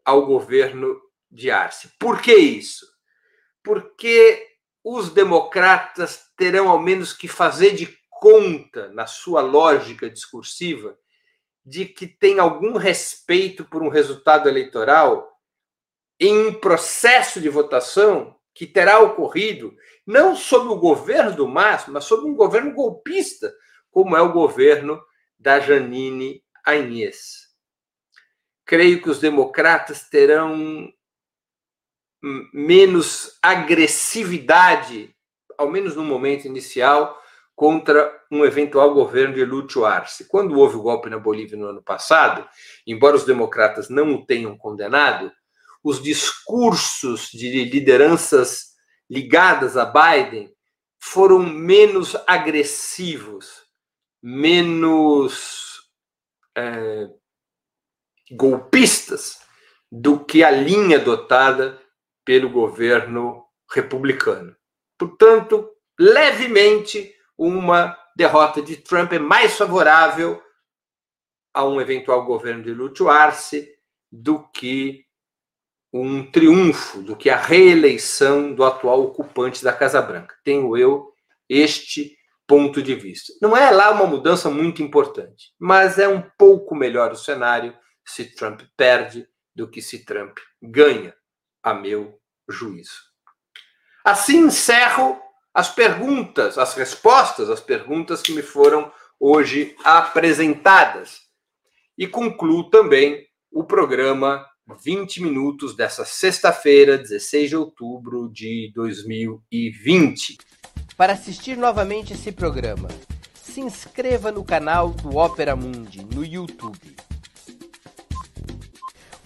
ao 0.03 0.25
governo 0.25 0.99
de 1.29 1.51
Arce. 1.51 1.91
Por 1.99 2.19
que 2.19 2.33
isso? 2.33 2.87
Porque 3.63 4.43
os 4.83 5.11
democratas 5.11 6.31
terão 6.35 6.67
ao 6.67 6.79
menos 6.79 7.13
que 7.13 7.27
fazer 7.27 7.75
de 7.75 7.95
conta, 8.09 8.89
na 8.89 9.05
sua 9.05 9.41
lógica 9.41 10.09
discursiva, 10.09 10.97
de 11.65 11.85
que 11.85 12.05
tem 12.05 12.39
algum 12.39 12.77
respeito 12.77 13.65
por 13.65 13.81
um 13.81 13.89
resultado 13.89 14.47
eleitoral 14.47 15.35
em 16.19 16.47
um 16.47 16.53
processo 16.53 17.41
de 17.41 17.49
votação 17.49 18.35
que 18.53 18.67
terá 18.67 18.99
ocorrido 18.99 19.75
não 20.05 20.35
sob 20.35 20.69
o 20.69 20.77
governo 20.77 21.35
do 21.35 21.47
Márcio, 21.47 21.91
mas 21.91 22.05
sob 22.05 22.29
um 22.29 22.35
governo 22.35 22.73
golpista, 22.73 23.51
como 23.89 24.15
é 24.15 24.21
o 24.21 24.31
governo 24.31 25.01
da 25.37 25.59
Janine 25.59 26.43
Agnès. 26.63 27.49
Creio 28.63 29.01
que 29.01 29.09
os 29.09 29.19
democratas 29.19 30.07
terão 30.07 30.91
menos 32.53 33.37
agressividade, 33.41 35.15
ao 35.57 35.69
menos 35.69 35.95
no 35.95 36.03
momento 36.03 36.45
inicial, 36.45 37.21
contra 37.55 38.11
um 38.29 38.43
eventual 38.43 38.93
governo 38.93 39.33
de 39.33 39.45
Lúcio 39.45 39.85
Arce. 39.85 40.27
Quando 40.27 40.59
houve 40.59 40.75
o 40.75 40.81
golpe 40.81 41.09
na 41.09 41.17
Bolívia 41.17 41.57
no 41.57 41.67
ano 41.67 41.81
passado, 41.81 42.47
embora 42.85 43.15
os 43.15 43.23
democratas 43.23 43.89
não 43.89 44.13
o 44.13 44.25
tenham 44.25 44.57
condenado, 44.57 45.31
os 45.83 46.01
discursos 46.01 47.29
de 47.29 47.63
lideranças 47.63 48.75
ligadas 49.09 49.77
a 49.77 49.85
Biden 49.85 50.53
foram 50.99 51.39
menos 51.39 52.17
agressivos, 52.27 53.63
menos 54.21 55.83
é, 56.57 57.07
golpistas 58.31 59.39
do 59.91 60.25
que 60.25 60.43
a 60.43 60.49
linha 60.49 60.97
adotada 60.97 61.79
pelo 62.25 62.49
governo 62.49 63.45
republicano. 63.71 64.55
Portanto, 64.97 65.69
levemente 65.99 67.14
uma 67.37 67.97
derrota 68.15 68.61
de 68.61 68.77
Trump 68.77 69.11
é 69.13 69.19
mais 69.19 69.57
favorável 69.57 70.41
a 71.53 71.65
um 71.65 71.79
eventual 71.79 72.25
governo 72.25 72.63
de 72.63 72.73
Lúcio 72.73 73.09
Arce 73.09 73.73
do 74.11 74.47
que 74.49 75.05
um 75.91 76.29
triunfo, 76.29 77.01
do 77.01 77.15
que 77.15 77.29
a 77.29 77.37
reeleição 77.37 78.53
do 78.53 78.63
atual 78.63 79.01
ocupante 79.01 79.63
da 79.63 79.71
Casa 79.71 80.01
Branca. 80.01 80.35
Tenho 80.43 80.75
eu 80.75 81.13
este 81.47 82.17
ponto 82.45 82.81
de 82.81 82.93
vista. 82.95 83.33
Não 83.41 83.55
é 83.55 83.71
lá 83.71 83.91
uma 83.91 84.05
mudança 84.05 84.49
muito 84.49 84.83
importante, 84.83 85.53
mas 85.57 85.97
é 85.97 86.07
um 86.07 86.21
pouco 86.37 86.75
melhor 86.75 87.11
o 87.11 87.17
cenário 87.17 87.75
se 88.05 88.35
Trump 88.35 88.61
perde 88.75 89.27
do 89.55 89.69
que 89.69 89.81
se 89.81 90.05
Trump 90.05 90.37
ganha, 90.61 91.15
a 91.63 91.73
meu 91.73 92.19
juízo. 92.47 93.01
Assim 94.03 94.39
encerro 94.39 95.19
as 95.55 95.73
perguntas, 95.73 96.57
as 96.57 96.73
respostas 96.73 97.49
às 97.49 97.61
perguntas 97.61 98.21
que 98.21 98.33
me 98.33 98.41
foram 98.41 98.91
hoje 99.17 99.73
apresentadas. 99.85 101.21
E 101.97 102.05
concluo 102.05 102.69
também 102.69 103.25
o 103.49 103.63
programa 103.63 104.45
20 104.83 105.23
minutos 105.23 105.73
dessa 105.73 106.03
sexta-feira, 106.03 106.97
16 106.97 107.49
de 107.49 107.55
outubro 107.55 108.29
de 108.29 108.69
2020. 108.75 110.37
Para 110.97 111.13
assistir 111.13 111.55
novamente 111.55 112.11
esse 112.11 112.33
programa, 112.33 112.89
se 113.41 113.61
inscreva 113.61 114.33
no 114.33 114.43
canal 114.43 114.89
do 114.89 115.15
Opera 115.15 115.55
Mundi 115.55 116.03
no 116.03 116.25
YouTube. 116.25 116.97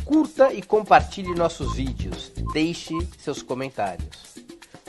Curta 0.05 0.53
e 0.53 0.61
compartilhe 0.61 1.33
nossos 1.33 1.75
vídeos. 1.75 2.31
Deixe 2.53 2.93
seus 3.17 3.41
comentários. 3.41 4.28